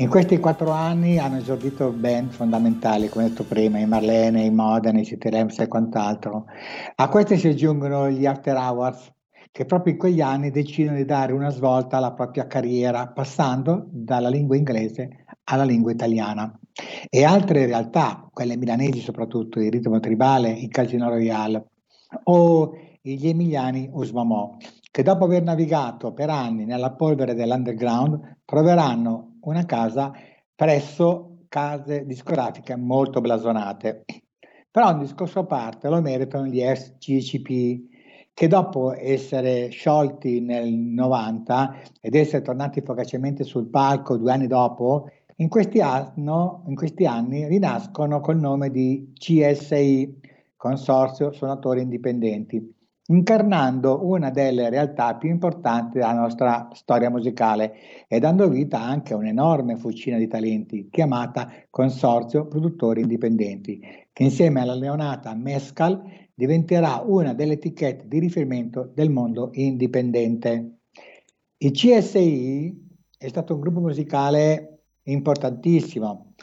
In 0.00 0.08
questi 0.08 0.38
quattro 0.38 0.70
anni 0.70 1.18
hanno 1.18 1.36
esordito 1.36 1.92
band 1.92 2.30
fondamentali, 2.30 3.10
come 3.10 3.28
detto 3.28 3.44
prima, 3.44 3.78
i 3.80 3.86
Marlene, 3.86 4.44
i 4.44 4.50
Modena, 4.50 4.98
i 4.98 5.04
City 5.04 5.28
Rams 5.28 5.58
e 5.58 5.68
quant'altro. 5.68 6.46
A 6.94 7.08
questi 7.10 7.36
si 7.36 7.48
aggiungono 7.48 8.08
gli 8.08 8.24
After 8.24 8.56
Hours, 8.56 9.12
che 9.52 9.66
proprio 9.66 9.92
in 9.92 9.98
quegli 9.98 10.22
anni 10.22 10.50
decidono 10.50 10.96
di 10.96 11.04
dare 11.04 11.34
una 11.34 11.50
svolta 11.50 11.98
alla 11.98 12.14
propria 12.14 12.46
carriera, 12.46 13.08
passando 13.08 13.88
dalla 13.90 14.30
lingua 14.30 14.56
inglese 14.56 15.26
alla 15.44 15.64
lingua 15.64 15.92
italiana. 15.92 16.50
E 17.10 17.22
altre 17.22 17.66
realtà, 17.66 18.26
quelle 18.32 18.56
milanesi 18.56 19.00
soprattutto, 19.00 19.60
il 19.60 19.70
ritmo 19.70 20.00
tribale, 20.00 20.48
il 20.48 20.70
Casino 20.70 21.10
Royale, 21.10 21.66
o 22.22 22.72
gli 23.02 23.28
emiliani 23.28 23.90
Usmamò, 23.92 24.56
che 24.90 25.02
dopo 25.02 25.26
aver 25.26 25.42
navigato 25.42 26.14
per 26.14 26.30
anni 26.30 26.64
nella 26.64 26.92
polvere 26.92 27.34
dell'underground 27.34 28.38
troveranno 28.46 29.29
una 29.42 29.64
casa 29.64 30.12
presso 30.54 31.38
case 31.48 32.06
discografiche 32.06 32.76
molto 32.76 33.20
blasonate. 33.20 34.04
Però 34.70 34.92
un 34.92 35.00
discorso 35.00 35.40
a 35.40 35.44
parte 35.44 35.88
lo 35.88 36.00
meritano 36.00 36.46
gli 36.46 36.62
GCP 36.62 37.88
che 38.32 38.46
dopo 38.46 38.94
essere 38.94 39.68
sciolti 39.68 40.40
nel 40.40 40.72
90 40.72 41.76
ed 42.00 42.14
essere 42.14 42.42
tornati 42.42 42.80
fugacemente 42.80 43.44
sul 43.44 43.66
palco 43.66 44.16
due 44.16 44.32
anni 44.32 44.46
dopo, 44.46 45.10
in 45.36 45.48
questi, 45.48 45.80
anno, 45.80 46.62
in 46.66 46.74
questi 46.74 47.04
anni 47.04 47.46
rinascono 47.46 48.20
col 48.20 48.38
nome 48.38 48.70
di 48.70 49.12
CSI, 49.14 50.20
Consorzio 50.56 51.32
Suonatori 51.32 51.80
Indipendenti, 51.80 52.74
incarnando 53.10 54.06
una 54.06 54.30
delle 54.30 54.70
realtà 54.70 55.16
più 55.16 55.28
importanti 55.28 55.98
della 55.98 56.12
nostra 56.12 56.68
storia 56.72 57.10
musicale 57.10 57.74
e 58.08 58.18
dando 58.20 58.48
vita 58.48 58.80
anche 58.80 59.12
a 59.12 59.16
un'enorme 59.16 59.76
fucina 59.76 60.16
di 60.16 60.28
talenti 60.28 60.88
chiamata 60.90 61.52
Consorzio 61.70 62.46
Produttori 62.46 63.02
Indipendenti, 63.02 63.80
che 64.12 64.22
insieme 64.22 64.60
alla 64.60 64.74
leonata 64.74 65.34
Mescal 65.34 66.02
diventerà 66.34 67.02
una 67.04 67.34
delle 67.34 67.54
etichette 67.54 68.06
di 68.06 68.18
riferimento 68.20 68.90
del 68.94 69.10
mondo 69.10 69.50
indipendente. 69.52 70.78
Il 71.58 71.72
CSI 71.72 72.88
è 73.18 73.28
stato 73.28 73.54
un 73.54 73.60
gruppo 73.60 73.80
musicale 73.80 74.84
importantissimo. 75.02 76.34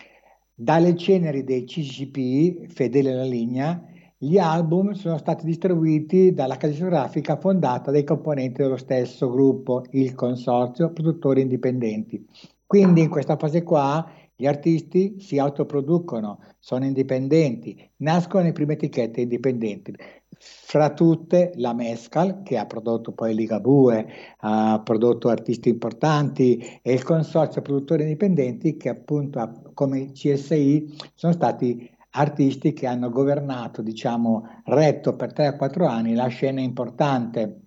Dalle 0.53 0.95
ceneri 0.95 1.43
dei 1.43 1.63
CCP, 1.63 2.71
fedeli 2.71 3.09
alla 3.09 3.23
linea, 3.23 3.81
gli 4.19 4.39
album 4.39 4.93
sono 4.93 5.19
stati 5.19 5.45
distribuiti 5.45 6.33
dalla 6.33 6.57
casa 6.57 6.73
discografica 6.73 7.37
fondata 7.37 7.91
dai 7.91 8.03
componenti 8.03 8.63
dello 8.63 8.77
stesso 8.77 9.29
gruppo, 9.29 9.85
il 9.91 10.15
Consorzio 10.15 10.91
Produttori 10.91 11.41
Indipendenti. 11.41 12.25
Quindi 12.65 13.01
in 13.01 13.09
questa 13.09 13.37
fase 13.37 13.61
qua 13.61 14.09
gli 14.35 14.47
artisti 14.47 15.19
si 15.19 15.37
autoproducono, 15.37 16.39
sono 16.57 16.85
indipendenti, 16.85 17.79
nascono 17.97 18.43
le 18.43 18.53
prime 18.53 18.73
etichette 18.73 19.21
indipendenti. 19.21 19.93
Fra 20.39 20.93
tutte 20.93 21.51
la 21.55 21.73
Mescal, 21.73 22.41
che 22.41 22.57
ha 22.57 22.65
prodotto 22.65 23.11
poi 23.11 23.35
Ligabue, 23.35 24.07
ha 24.39 24.81
prodotto 24.83 25.29
artisti 25.29 25.69
importanti, 25.69 26.79
e 26.81 26.93
il 26.93 27.03
Consorzio 27.03 27.61
Produttori 27.61 28.01
Indipendenti, 28.01 28.77
che 28.77 28.89
appunto 28.89 29.71
come 29.73 30.11
CSI 30.11 30.95
sono 31.13 31.33
stati 31.33 31.95
artisti 32.17 32.73
che 32.73 32.87
hanno 32.87 33.09
governato, 33.09 33.81
diciamo, 33.81 34.61
retto 34.65 35.15
per 35.15 35.33
3-4 35.33 35.87
anni 35.87 36.13
la 36.13 36.27
scena 36.27 36.61
importante 36.61 37.61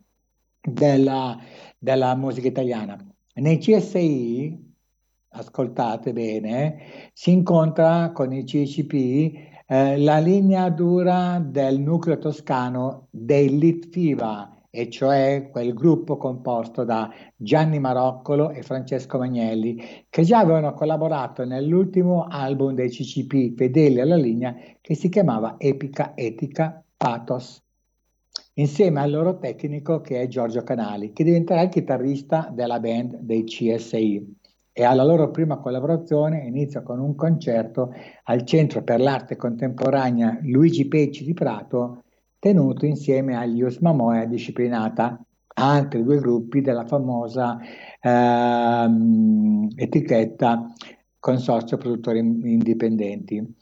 della, 0.61 1.39
della 1.79 2.15
musica 2.17 2.49
italiana. 2.49 2.99
Nei 3.35 3.59
CSI, 3.59 4.75
ascoltate 5.29 6.13
bene, 6.13 7.11
si 7.13 7.31
incontra 7.31 8.11
con 8.13 8.33
i 8.33 8.45
CCP 8.45 9.49
eh, 9.67 9.97
la 9.99 10.19
linea 10.19 10.69
dura 10.69 11.39
del 11.39 11.79
nucleo 11.79 12.19
toscano 12.19 13.07
dei 13.11 13.57
Litfiva, 13.57 14.60
e 14.71 14.89
cioè 14.89 15.49
quel 15.51 15.75
gruppo 15.75 16.17
composto 16.17 16.85
da 16.85 17.13
Gianni 17.35 17.81
Maroccolo 17.81 18.51
e 18.51 18.63
Francesco 18.63 19.19
Magnelli, 19.19 20.07
che 20.09 20.23
già 20.23 20.39
avevano 20.39 20.73
collaborato 20.75 21.45
nell'ultimo 21.45 22.27
album 22.29 22.75
dei 22.75 22.89
CCP 22.89 23.57
fedeli 23.57 24.01
alla 24.01 24.17
linea 24.17 24.55
che 24.81 24.95
si 24.95 25.09
chiamava 25.09 25.57
Epica 25.59 26.13
Etica 26.15 26.83
Pathos, 26.97 27.61
insieme 28.55 29.01
al 29.01 29.11
loro 29.11 29.39
tecnico 29.39 30.01
che 30.01 30.21
è 30.21 30.29
Giorgio 30.29 30.63
Canali, 30.63 31.13
che 31.13 31.25
diventerà 31.25 31.63
il 31.63 31.69
chitarrista 31.69 32.49
della 32.53 32.79
band 32.79 33.17
dei 33.19 33.45
CSI. 33.45 34.39
E 34.73 34.85
alla 34.85 35.03
loro 35.03 35.31
prima 35.31 35.59
collaborazione 35.59 36.45
inizia 36.47 36.83
con 36.83 37.01
un 37.01 37.17
concerto 37.17 37.93
al 38.25 38.45
Centro 38.45 38.83
per 38.83 39.01
l'Arte 39.01 39.35
Contemporanea 39.35 40.39
Luigi 40.43 40.87
Pecci 40.87 41.25
di 41.25 41.35
Prato 41.35 42.05
tenuto 42.41 42.87
insieme 42.87 43.37
agli 43.37 43.63
Osmamoe 43.63 44.27
Disciplinata, 44.27 45.23
altri 45.55 46.03
due 46.03 46.19
gruppi 46.19 46.63
della 46.63 46.87
famosa 46.87 47.59
ehm, 48.01 49.69
etichetta 49.77 50.73
Consorzio 51.21 51.77
Produttori 51.77 52.19
Indipendenti. 52.19 53.55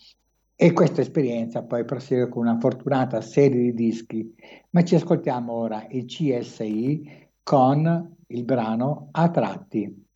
E 0.60 0.72
questa 0.72 1.02
esperienza 1.02 1.62
poi 1.62 1.84
prosegue 1.84 2.28
con 2.28 2.46
una 2.46 2.58
fortunata 2.58 3.20
serie 3.20 3.60
di 3.60 3.74
dischi, 3.74 4.34
ma 4.70 4.82
ci 4.82 4.94
ascoltiamo 4.94 5.52
ora 5.52 5.86
il 5.90 6.04
CSI 6.04 7.30
con 7.42 8.16
il 8.28 8.44
brano 8.44 9.08
A 9.12 9.28
tratti. 9.30 10.06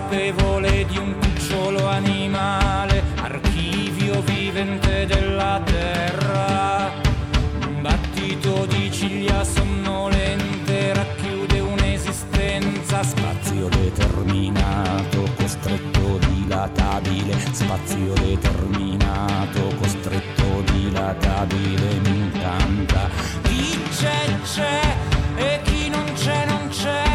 Inconsapevole 0.00 0.86
di 0.86 0.98
un 0.98 1.14
cucciolo 1.18 1.86
animale, 1.86 3.02
archivio 3.16 4.22
vivente 4.22 5.06
della 5.06 5.60
terra. 5.64 6.90
Un 7.66 7.82
battito 7.82 8.66
di 8.66 8.90
ciglia 8.90 9.44
sonnolente 9.44 10.94
racchiude 10.94 11.60
un'esistenza, 11.60 13.02
spazio 13.02 13.68
determinato, 13.68 15.24
costretto, 15.36 16.18
dilatabile, 16.28 17.36
spazio 17.52 18.12
determinato, 18.14 19.74
costretto, 19.78 20.62
dilatabile, 20.72 22.00
mi 22.04 22.16
incanta. 22.16 23.08
Chi 23.42 23.78
c'è 23.96 24.38
c'è 24.42 24.96
e 25.36 25.60
chi 25.62 25.88
non 25.90 26.04
c'è 26.14 26.46
non 26.46 26.68
c'è. 26.68 27.09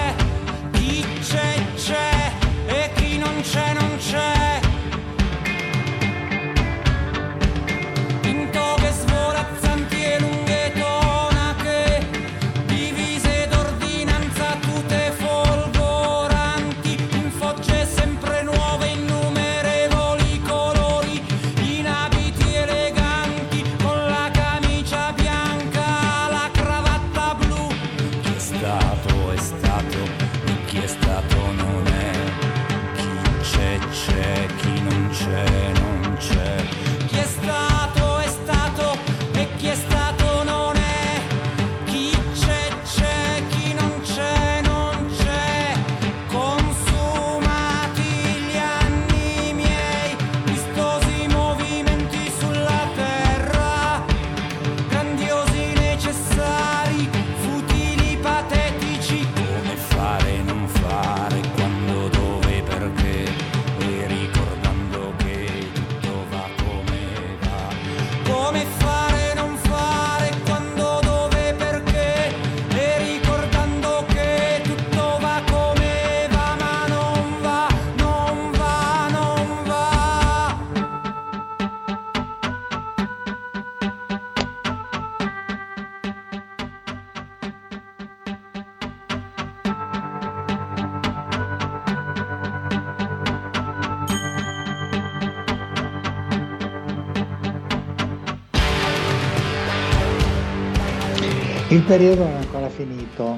Periodo 101.86 102.24
non 102.24 102.32
è 102.32 102.38
ancora 102.38 102.68
finito 102.68 103.38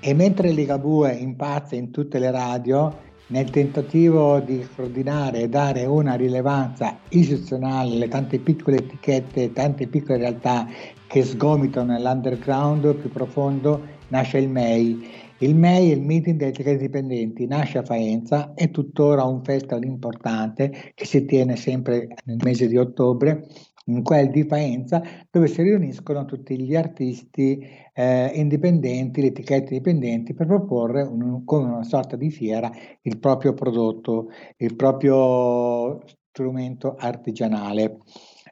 e 0.00 0.12
mentre 0.12 0.50
Ligabue 0.50 1.10
impazza 1.14 1.74
in 1.74 1.90
tutte 1.90 2.18
le 2.18 2.30
radio 2.30 2.94
nel 3.28 3.48
tentativo 3.48 4.40
di 4.40 4.66
coordinare 4.76 5.40
e 5.40 5.48
dare 5.48 5.86
una 5.86 6.14
rilevanza 6.14 6.98
istituzionale 7.08 7.92
alle 7.92 8.08
tante 8.08 8.40
piccole 8.40 8.76
etichette, 8.76 9.52
tante 9.54 9.86
piccole 9.86 10.18
realtà 10.18 10.66
che 11.06 11.22
sgomitano 11.22 11.92
nell'underground 11.92 12.94
più 12.94 13.10
profondo, 13.10 13.80
nasce 14.08 14.36
il 14.36 14.50
MEI. 14.50 15.08
Il 15.38 15.54
MEI 15.54 15.90
è 15.90 15.94
il 15.94 16.02
meeting 16.02 16.36
delle 16.36 16.50
etichette 16.50 16.82
dipendenti, 16.82 17.46
nasce 17.46 17.78
a 17.78 17.84
Faenza, 17.84 18.52
è 18.54 18.70
tuttora 18.70 19.24
un 19.24 19.42
festival 19.42 19.84
importante 19.84 20.92
che 20.94 21.06
si 21.06 21.24
tiene 21.24 21.56
sempre 21.56 22.08
nel 22.24 22.38
mese 22.42 22.68
di 22.68 22.76
ottobre 22.76 23.46
in 23.88 24.02
quel 24.02 24.30
di 24.30 24.44
Faenza, 24.44 25.02
dove 25.30 25.48
si 25.48 25.62
riuniscono 25.62 26.24
tutti 26.24 26.58
gli 26.60 26.74
artisti 26.74 27.66
eh, 27.92 28.30
indipendenti, 28.34 29.20
le 29.20 29.28
etichette 29.28 29.74
dipendenti, 29.74 30.34
per 30.34 30.46
proporre 30.46 31.02
un- 31.02 31.44
come 31.44 31.64
una 31.70 31.82
sorta 31.84 32.16
di 32.16 32.30
fiera 32.30 32.70
il 33.02 33.18
proprio 33.18 33.54
prodotto, 33.54 34.28
il 34.58 34.76
proprio 34.76 36.00
strumento 36.30 36.94
artigianale. 36.96 37.98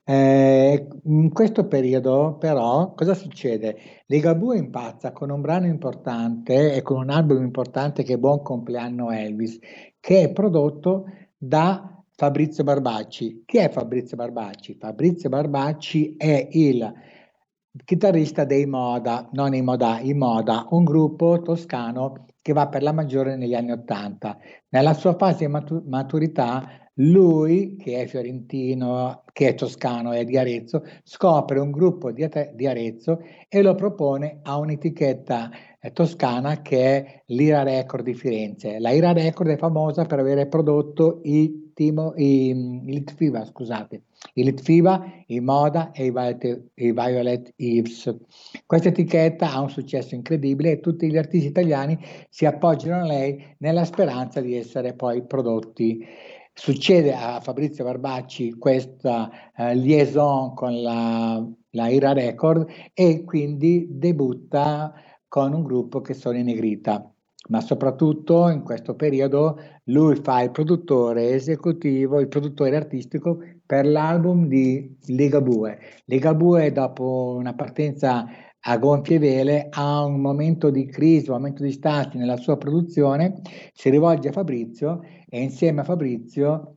Eh, 0.09 0.87
in 1.05 1.33
questo 1.33 1.67
periodo, 1.67 2.37
però, 2.39 2.95
cosa 2.95 3.15
succede? 3.15 3.77
Ligabue 4.07 4.57
impazza 4.57 5.13
con 5.13 5.31
un 5.31 5.41
brano 5.41 5.67
importante 5.67 6.75
e 6.75 6.83
con 6.83 6.99
un 6.99 7.11
album 7.11 7.43
importante 7.43 8.05
che 8.05 8.15
è 8.15 8.19
Buon 8.19 8.43
compleanno 8.43 9.11
Elvis, 9.11 9.59
che 9.99 10.23
è 10.23 10.33
prodotto 10.33 11.07
da 11.37 11.96
Fabrizio 12.17 12.65
Barbacci. 12.65 13.43
Chi 13.45 13.59
è 13.59 13.69
Fabrizio 13.69 14.17
Barbacci? 14.17 14.77
Fabrizio 14.81 15.29
Barbacci 15.29 16.17
è 16.17 16.49
il 16.53 16.91
chitarrista 17.85 18.45
dei 18.45 18.65
Moda, 18.65 19.29
non 19.33 19.53
i 19.53 19.61
Moda, 19.61 20.01
i 20.01 20.15
Moda, 20.15 20.67
un 20.71 20.85
gruppo 20.85 21.43
toscano 21.43 22.25
che 22.41 22.55
va 22.55 22.69
per 22.69 22.83
la 22.83 22.93
maggiore 22.93 23.37
negli 23.37 23.55
anni 23.55 23.73
Ottanta. 23.73 24.39
Nella 24.71 24.95
sua 24.95 25.15
fase 25.15 25.45
di 25.45 25.51
matu- 25.51 25.85
maturità, 25.87 26.67
lui, 26.95 27.77
che 27.77 28.01
è 28.01 28.07
fiorentino, 28.07 29.25
che 29.31 29.49
è 29.49 29.55
toscano 29.55 30.15
e 30.15 30.25
di 30.25 30.39
Arezzo, 30.39 30.83
scopre 31.03 31.59
un 31.59 31.71
gruppo 31.71 32.13
di, 32.13 32.27
di 32.55 32.67
Arezzo 32.67 33.21
e 33.47 33.61
lo 33.61 33.75
propone 33.75 34.41
a 34.43 34.57
un'etichetta 34.57 35.51
eh, 35.79 35.93
toscana 35.93 36.63
che 36.63 36.79
è 36.79 37.23
l'Ira 37.27 37.63
Record 37.63 38.05
di 38.05 38.15
Firenze. 38.15 38.79
La 38.79 38.93
Ira 38.93 39.13
Record 39.13 39.51
è 39.51 39.59
famosa 39.59 40.07
per 40.07 40.19
avere 40.21 40.47
prodotto 40.47 41.21
i, 41.25 41.66
Timo, 41.77 42.15
i, 42.17 42.83
Litfiba, 42.87 43.45
scusate, 43.45 44.05
i 44.33 44.45
Litfiba, 44.45 45.05
i 45.27 45.41
Moda 45.41 45.91
e 45.93 46.07
i 46.07 46.11
Violet, 46.11 46.71
i 46.77 46.91
Violet 46.91 47.53
Eves. 47.57 48.17
Questa 48.65 48.89
etichetta 48.89 49.53
ha 49.53 49.61
un 49.61 49.69
successo 49.69 50.15
incredibile 50.15 50.71
e 50.71 50.81
tutti 50.81 51.07
gli 51.07 51.19
artisti 51.19 51.49
italiani 51.49 51.99
si 52.31 52.47
appoggiano 52.47 53.03
a 53.03 53.07
lei 53.07 53.57
nella 53.59 53.85
speranza 53.85 54.41
di 54.41 54.57
essere 54.57 54.95
poi 54.95 55.27
prodotti. 55.27 56.03
Succede 56.55 57.13
a 57.15 57.41
Fabrizio 57.41 57.85
Barbacci 57.85 58.55
questa 58.55 59.31
eh, 59.55 59.75
liaison 59.75 60.55
con 60.55 60.81
la, 60.81 61.47
la 61.73 61.89
Ira 61.89 62.15
Record 62.15 62.71
e 62.95 63.23
quindi 63.23 63.87
debutta 63.91 64.95
con 65.29 65.53
un 65.53 65.63
gruppo 65.63 66.01
che 66.01 66.15
sono 66.15 66.39
i 66.39 66.43
Negrita. 66.43 67.11
Ma 67.49 67.61
soprattutto 67.61 68.49
in 68.49 68.63
questo 68.63 68.95
periodo 68.95 69.59
lui 69.85 70.17
fa 70.17 70.43
il 70.43 70.51
produttore 70.51 71.31
esecutivo, 71.31 72.21
il 72.21 72.29
produttore 72.29 72.77
artistico 72.77 73.39
per 73.65 73.87
l'album 73.87 74.47
di 74.47 74.97
Ligabue. 75.07 75.79
Ligabue 76.07 76.73
dopo 76.73 77.35
una 77.39 77.55
partenza 77.55 78.27
a 78.69 78.79
gonfie 78.79 79.19
vele 79.19 79.69
ha 79.71 80.05
un 80.05 80.21
momento 80.21 80.71
di 80.71 80.87
crisi, 80.87 81.31
un 81.31 81.37
momento 81.37 81.63
di 81.63 81.71
stasi 81.71 82.19
nella 82.19 82.37
sua 82.37 82.57
produzione, 82.57 83.41
si 83.73 83.91
rivolge 83.91 84.29
a 84.29 84.33
Fabrizio 84.33 85.03
e 85.29 85.41
insieme 85.41 85.83
a 85.83 85.85
Fabrizio 85.85 86.75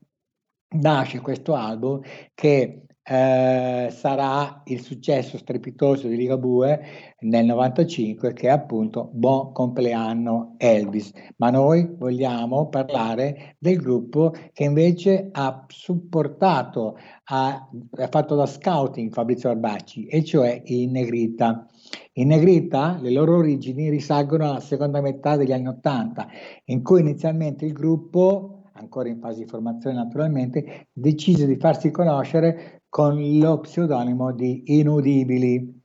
nasce 0.71 1.19
questo 1.19 1.55
album 1.55 2.01
che 2.35 2.83
eh, 3.11 3.87
sarà 3.89 4.61
il 4.65 4.81
successo 4.81 5.39
strepitoso 5.39 6.07
di 6.07 6.15
Ligabue 6.15 6.79
nel 7.21 7.43
95 7.45 8.33
che 8.33 8.49
è 8.49 8.51
appunto 8.51 9.09
Buon 9.11 9.51
compleanno 9.51 10.53
Elvis. 10.57 11.11
Ma 11.37 11.49
noi 11.49 11.89
vogliamo 11.97 12.69
parlare 12.69 13.55
del 13.57 13.77
gruppo 13.77 14.31
che 14.53 14.63
invece 14.63 15.29
ha 15.31 15.65
supportato, 15.67 16.99
ha, 17.25 17.67
ha 17.97 18.07
fatto 18.11 18.35
da 18.35 18.45
scouting 18.45 19.11
Fabrizio 19.11 19.49
Arbacci 19.49 20.05
e 20.05 20.23
cioè 20.23 20.61
i 20.65 20.85
Negrita. 20.85 21.65
In 22.13 22.27
Negrita 22.27 22.99
le 23.01 23.11
loro 23.11 23.37
origini 23.37 23.89
risalgono 23.89 24.49
alla 24.49 24.59
seconda 24.59 25.01
metà 25.01 25.35
degli 25.35 25.51
anni 25.51 25.67
Ottanta, 25.67 26.27
in 26.65 26.83
cui 26.83 26.99
inizialmente 26.99 27.65
il 27.65 27.73
gruppo, 27.73 28.58
ancora 28.89 29.07
in 29.07 29.19
fase 29.19 29.43
di 29.43 29.45
formazione 29.45 29.95
naturalmente, 29.95 30.87
decise 30.91 31.45
di 31.45 31.55
farsi 31.57 31.91
conoscere 31.91 32.81
con 32.89 33.21
lo 33.37 33.59
pseudonimo 33.59 34.33
di 34.33 34.63
Inudibili. 34.79 35.77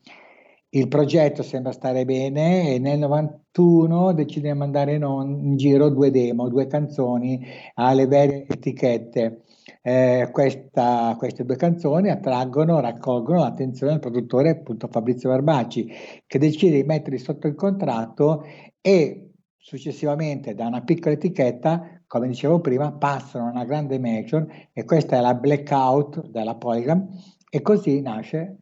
Il 0.70 0.88
progetto 0.88 1.42
sembra 1.42 1.70
stare 1.70 2.04
bene 2.04 2.74
e 2.74 2.78
nel 2.80 2.98
91 2.98 4.12
decide 4.12 4.50
di 4.50 4.58
mandare 4.58 4.94
in, 4.94 5.04
on- 5.04 5.38
in 5.38 5.56
giro 5.56 5.88
due 5.90 6.10
demo, 6.10 6.48
due 6.48 6.66
canzoni 6.66 7.46
alle 7.74 8.06
varie 8.06 8.46
etichette. 8.48 9.42
Eh, 9.82 10.30
questa- 10.32 11.14
queste 11.16 11.44
due 11.44 11.56
canzoni 11.56 12.10
attraggono, 12.10 12.80
raccolgono 12.80 13.40
l'attenzione 13.40 13.92
del 13.92 14.00
produttore 14.00 14.48
appunto 14.48 14.88
Fabrizio 14.90 15.28
Barbacci 15.28 15.92
che 16.26 16.38
decide 16.38 16.76
di 16.76 16.84
metterli 16.84 17.18
sotto 17.18 17.46
il 17.46 17.54
contratto 17.54 18.44
e 18.80 19.24
successivamente 19.64 20.54
da 20.54 20.66
una 20.66 20.82
piccola 20.82 21.14
etichetta, 21.14 21.93
come 22.14 22.28
dicevo 22.28 22.60
prima, 22.60 22.92
passano 22.92 23.50
una 23.50 23.64
grande 23.64 23.98
major 23.98 24.46
e 24.72 24.84
questa 24.84 25.16
è 25.16 25.20
la 25.20 25.34
Blackout 25.34 26.28
della 26.28 26.54
Polygram 26.54 27.08
e 27.50 27.60
così 27.60 28.00
nasce 28.02 28.58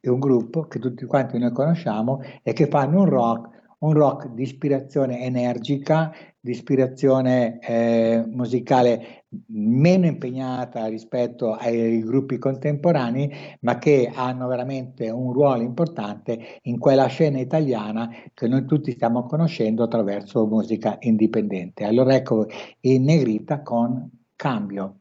un 0.00 0.18
gruppo 0.18 0.66
che 0.66 0.80
tutti 0.80 1.04
quanti 1.04 1.38
noi 1.38 1.52
conosciamo 1.52 2.20
e 2.42 2.52
che 2.52 2.66
fanno 2.66 3.02
un 3.02 3.08
rock, 3.08 3.55
un 3.78 3.92
rock 3.92 4.28
di 4.28 4.42
ispirazione 4.42 5.20
energica, 5.20 6.12
di 6.40 6.50
ispirazione 6.52 7.58
eh, 7.60 8.24
musicale 8.26 9.24
meno 9.48 10.06
impegnata 10.06 10.86
rispetto 10.86 11.52
ai 11.52 12.00
gruppi 12.02 12.38
contemporanei, 12.38 13.58
ma 13.60 13.78
che 13.78 14.10
hanno 14.14 14.46
veramente 14.46 15.10
un 15.10 15.32
ruolo 15.32 15.62
importante 15.62 16.60
in 16.62 16.78
quella 16.78 17.06
scena 17.06 17.38
italiana 17.38 18.08
che 18.32 18.48
noi 18.48 18.64
tutti 18.64 18.92
stiamo 18.92 19.24
conoscendo 19.24 19.82
attraverso 19.82 20.46
musica 20.46 20.96
indipendente. 21.00 21.84
Allora 21.84 22.14
ecco 22.14 22.46
in 22.80 23.04
negrita 23.04 23.62
con 23.62 24.08
Cambio. 24.34 25.00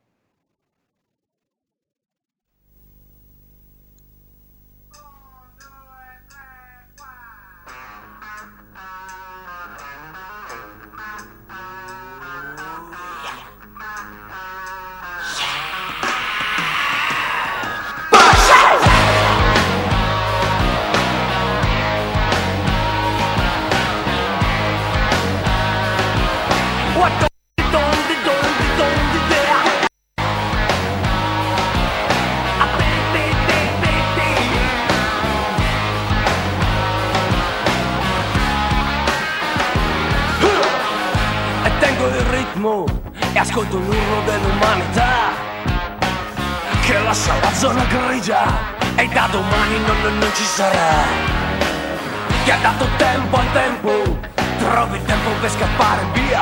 Che 52.43 52.51
ha 52.51 52.57
dato 52.61 52.87
tempo 52.97 53.37
al 53.37 53.51
tempo, 53.53 54.19
trovi 54.59 54.97
il 54.97 55.05
tempo 55.05 55.29
per 55.41 55.49
scappare 55.49 56.05
via. 56.13 56.41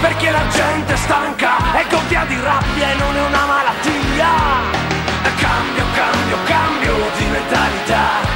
Perché 0.00 0.30
la 0.30 0.46
gente 0.48 0.92
è 0.92 0.96
stanca 0.96 1.78
e 1.78 1.84
gonfia 1.88 2.24
di 2.24 2.40
rabbia 2.40 2.90
e 2.90 2.94
non 2.94 3.16
è 3.16 3.26
una 3.26 3.44
malattia. 3.46 4.30
Cambio, 5.36 5.84
cambio, 5.94 6.36
cambio 6.44 6.94
di 7.18 7.24
mentalità. 7.26 8.30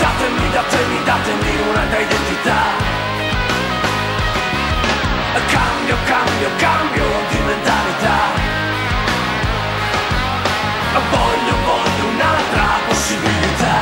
Datemi, 0.00 0.50
datemi, 0.50 1.04
datemi 1.04 1.60
una 1.68 1.84
identità. 1.98 2.60
Cambio, 5.48 5.96
cambio, 6.04 6.48
cambio 6.56 7.04
di 7.30 7.38
mentalità. 7.38 8.49
Voglio, 10.92 11.54
voglio 11.64 12.04
un'altra 12.12 12.66
possibilità. 12.86 13.74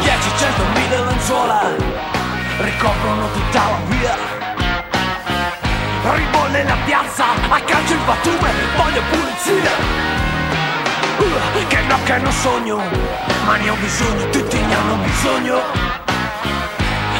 Dieci, 0.00 0.30
cento, 0.36 0.62
mille 0.74 1.04
lenzuola 1.04 1.70
ricoprono 2.58 3.30
tutta 3.32 3.58
la 3.58 3.78
via. 3.86 4.16
Arrivo 6.04 6.46
nella 6.48 6.76
piazza, 6.84 7.24
accanto 7.48 7.92
il 7.92 7.98
batume, 8.04 8.50
voglio 8.76 9.02
pulizia. 9.10 10.33
Che 11.16 11.80
no, 11.88 11.98
che 12.04 12.18
non 12.18 12.32
sogno, 12.32 12.76
ma 13.46 13.56
ne 13.56 13.70
ho 13.70 13.74
bisogno, 13.76 14.28
tutti 14.30 14.58
ne 14.58 14.74
hanno 14.74 14.96
bisogno. 14.96 15.62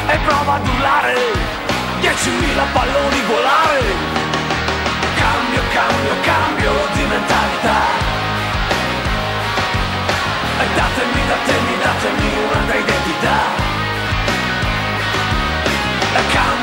E 0.07 0.17
prova 0.25 0.55
ad 0.55 0.67
urlare, 0.67 1.15
10.000 2.01 2.63
palloni 2.73 3.21
volare. 3.27 3.81
Cambio, 5.15 5.61
cambio, 5.71 6.13
cambio 6.21 6.71
di 6.93 7.03
mentalità. 7.03 7.79
E 10.59 10.65
datemi, 10.75 11.21
datemi, 11.27 11.77
datemi 11.81 12.27
un'altra 12.43 12.75
identità. 12.75 13.39
E 16.15 16.27
cambio, 16.33 16.54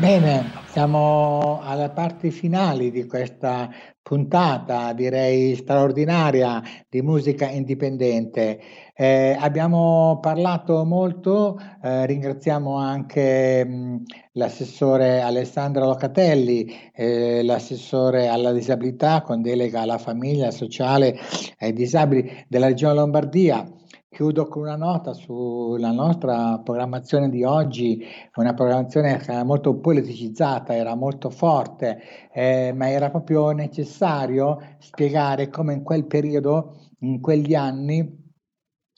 Bene, 0.00 0.50
siamo 0.70 1.60
alle 1.62 1.90
parti 1.90 2.30
finali 2.30 2.90
di 2.90 3.06
questa 3.06 3.68
puntata, 4.00 4.94
direi 4.94 5.54
straordinaria, 5.56 6.62
di 6.88 7.02
musica 7.02 7.50
indipendente. 7.50 8.58
Eh, 8.94 9.36
abbiamo 9.38 10.18
parlato 10.22 10.86
molto, 10.86 11.58
eh, 11.82 12.06
ringraziamo 12.06 12.78
anche 12.78 13.62
mh, 13.62 14.02
l'assessore 14.32 15.20
Alessandro 15.20 15.84
Locatelli, 15.84 16.90
eh, 16.94 17.42
l'assessore 17.42 18.28
alla 18.28 18.52
disabilità 18.52 19.20
con 19.20 19.42
delega 19.42 19.82
alla 19.82 19.98
famiglia 19.98 20.50
sociale 20.50 21.14
e 21.58 21.66
ai 21.66 21.72
disabili 21.74 22.46
della 22.48 22.68
Regione 22.68 22.94
Lombardia. 22.94 23.79
Chiudo 24.12 24.48
con 24.48 24.62
una 24.62 24.74
nota 24.74 25.12
sulla 25.12 25.92
nostra 25.92 26.58
programmazione 26.58 27.30
di 27.30 27.44
oggi, 27.44 28.04
una 28.34 28.54
programmazione 28.54 29.16
che 29.18 29.30
era 29.30 29.44
molto 29.44 29.76
politicizzata, 29.78 30.74
era 30.74 30.96
molto 30.96 31.30
forte, 31.30 32.02
eh, 32.32 32.72
ma 32.74 32.90
era 32.90 33.08
proprio 33.08 33.52
necessario 33.52 34.58
spiegare 34.80 35.48
come 35.48 35.74
in 35.74 35.84
quel 35.84 36.06
periodo, 36.06 36.90
in 37.02 37.20
quegli 37.20 37.54
anni, 37.54 38.18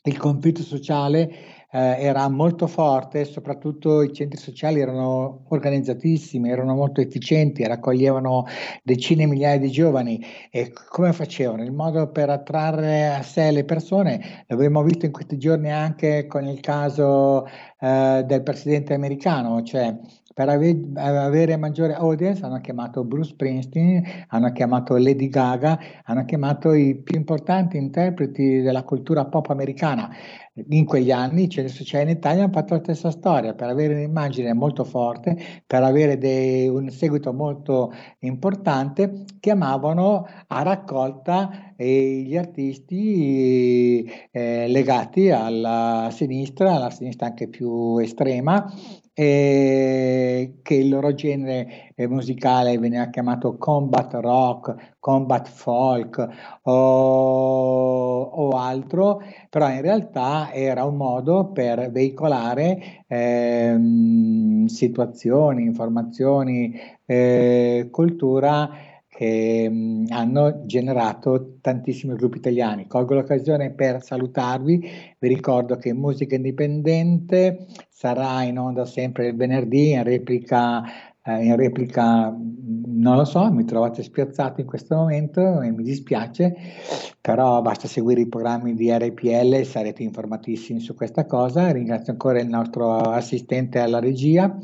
il 0.05 0.17
conflitto 0.17 0.63
sociale 0.63 1.31
eh, 1.73 1.97
era 1.99 2.29
molto 2.29 2.66
forte, 2.66 3.25
soprattutto 3.25 4.03
i 4.03 4.12
centri 4.12 4.39
sociali 4.39 4.81
erano 4.81 5.45
organizzatissimi, 5.49 6.51
erano 6.51 6.75
molto 6.75 7.01
efficienti, 7.01 7.66
raccoglievano 7.66 8.45
decine 8.83 9.25
di 9.25 9.31
migliaia 9.31 9.59
di 9.59 9.70
giovani 9.70 10.23
e 10.51 10.73
come 10.89 11.12
facevano? 11.12 11.62
Il 11.64 11.73
modo 11.73 12.11
per 12.11 12.29
attrarre 12.29 13.09
a 13.09 13.23
sé 13.23 13.51
le 13.51 13.64
persone, 13.64 14.45
l'abbiamo 14.49 14.83
visto 14.83 15.07
in 15.07 15.12
questi 15.12 15.39
giorni 15.39 15.73
anche 15.73 16.27
con 16.27 16.45
il 16.45 16.61
caso 16.61 17.47
eh, 17.81 18.23
del 18.27 18.43
presidente 18.43 18.93
americano, 18.95 19.62
cioè 19.62 19.97
per 20.33 20.49
ave- 20.49 20.80
avere 20.95 21.57
maggiore 21.57 21.95
audience 21.95 22.45
hanno 22.45 22.61
chiamato 22.61 23.05
Bruce 23.05 23.30
Springsteen, 23.30 24.03
hanno 24.28 24.53
chiamato 24.53 24.97
Lady 24.97 25.28
Gaga, 25.28 25.78
hanno 26.05 26.24
chiamato 26.24 26.72
i 26.72 26.97
più 26.97 27.16
importanti 27.16 27.76
interpreti 27.76 28.61
della 28.61 28.85
cultura 28.85 29.24
pop 29.26 29.51
americana. 29.51 30.11
In 30.68 30.85
quegli 30.85 31.11
anni 31.11 31.49
centri 31.49 31.72
sociali 31.72 32.11
in 32.11 32.16
Italia 32.16 32.45
hanno 32.45 32.53
fatto 32.53 32.74
la 32.74 32.80
stessa 32.80 33.11
storia, 33.11 33.55
per 33.55 33.68
avere 33.68 33.95
un'immagine 33.95 34.53
molto 34.53 34.85
forte, 34.85 35.37
per 35.66 35.83
avere 35.83 36.18
dei, 36.18 36.68
un 36.68 36.91
seguito 36.91 37.33
molto 37.33 37.91
importante, 38.20 39.24
chiamavano 39.41 40.26
a 40.49 40.62
raccolta 40.62 41.74
eh, 41.76 42.22
gli 42.26 42.37
artisti 42.37 44.05
eh, 44.30 44.68
legati 44.68 45.30
alla 45.30 46.09
sinistra, 46.12 46.74
alla 46.74 46.91
sinistra 46.91 47.28
anche 47.28 47.49
più 47.49 47.97
estrema, 47.97 48.70
eh, 49.15 50.59
che 50.63 50.75
il 50.75 50.89
loro 50.89 51.13
genere 51.15 51.93
eh, 51.95 52.07
musicale 52.09 52.79
veniva 52.79 53.09
chiamato 53.11 53.57
combat 53.59 54.15
rock, 54.15 54.95
combat 54.99 55.49
folk 55.49 56.29
o, 56.63 58.23
o, 58.23 58.51
altro, 58.51 59.21
però 59.51 59.69
in 59.71 59.83
realtà 59.83 60.53
era 60.53 60.85
un 60.85 60.97
modo 60.97 61.51
per 61.53 61.91
veicolare 61.91 63.05
ehm, 63.07 64.67
situazioni, 64.67 65.63
informazioni, 65.65 66.75
eh, 67.05 67.89
cultura 67.91 68.71
che 69.15 69.69
mh, 69.69 70.07
hanno 70.09 70.65
generato 70.65 71.59
tantissimi 71.61 72.15
gruppi 72.15 72.39
italiani. 72.39 72.87
Colgo 72.87 73.13
l'occasione 73.13 73.71
per 73.71 74.03
salutarvi, 74.03 74.91
vi 75.19 75.29
ricordo 75.29 75.77
che 75.77 75.93
Musica 75.93 76.35
Indipendente 76.35 77.67
sarà 77.91 78.43
in 78.45 78.59
onda 78.59 78.87
sempre 78.87 79.29
il 79.29 79.37
venerdì 79.37 79.91
in 79.91 80.03
replica, 80.03 80.83
eh, 81.23 81.45
in 81.45 81.57
replica 81.57 82.35
non 82.35 83.17
lo 83.17 83.25
so, 83.25 83.53
mi 83.53 83.65
trovate 83.65 84.03
spiazzato 84.03 84.61
in 84.63 84.67
questo 84.67 84.95
momento 84.95 85.61
e 85.61 85.71
mi 85.71 85.83
dispiace, 85.83 86.55
però 87.21 87.61
basta 87.61 87.89
seguire 87.89 88.23
i 88.23 88.29
programmi 88.29 88.75
di 88.75 88.91
RPL 88.91 89.63
sarete 89.65 90.03
informatissimi 90.03 90.81
su 90.81 90.95
questa 90.95 91.27
cosa. 91.27 91.71
Ringrazio 91.71 92.13
ancora 92.13 92.41
il 92.41 92.49
nostro 92.49 92.97
assistente 92.97 93.79
alla 93.79 93.99
regia. 93.99 94.57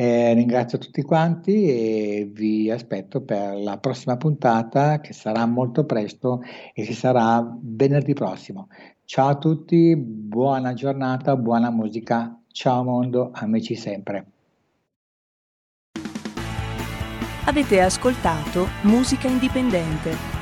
Eh, 0.00 0.32
ringrazio 0.32 0.78
tutti 0.78 1.02
quanti 1.02 1.66
e 1.66 2.30
vi 2.32 2.70
aspetto 2.70 3.20
per 3.20 3.56
la 3.56 3.78
prossima 3.78 4.16
puntata 4.16 5.00
che 5.00 5.12
sarà 5.12 5.44
molto 5.44 5.86
presto 5.86 6.40
e 6.72 6.84
che 6.84 6.92
sarà 6.92 7.44
venerdì 7.60 8.12
prossimo. 8.12 8.68
Ciao 9.04 9.26
a 9.26 9.34
tutti, 9.34 9.96
buona 9.96 10.72
giornata, 10.72 11.34
buona 11.34 11.70
musica. 11.70 12.40
Ciao 12.46 12.84
mondo, 12.84 13.30
amici 13.32 13.74
sempre. 13.74 14.26
Avete 17.46 17.80
ascoltato 17.80 18.68
Musica 18.82 19.26
Indipendente 19.26 20.37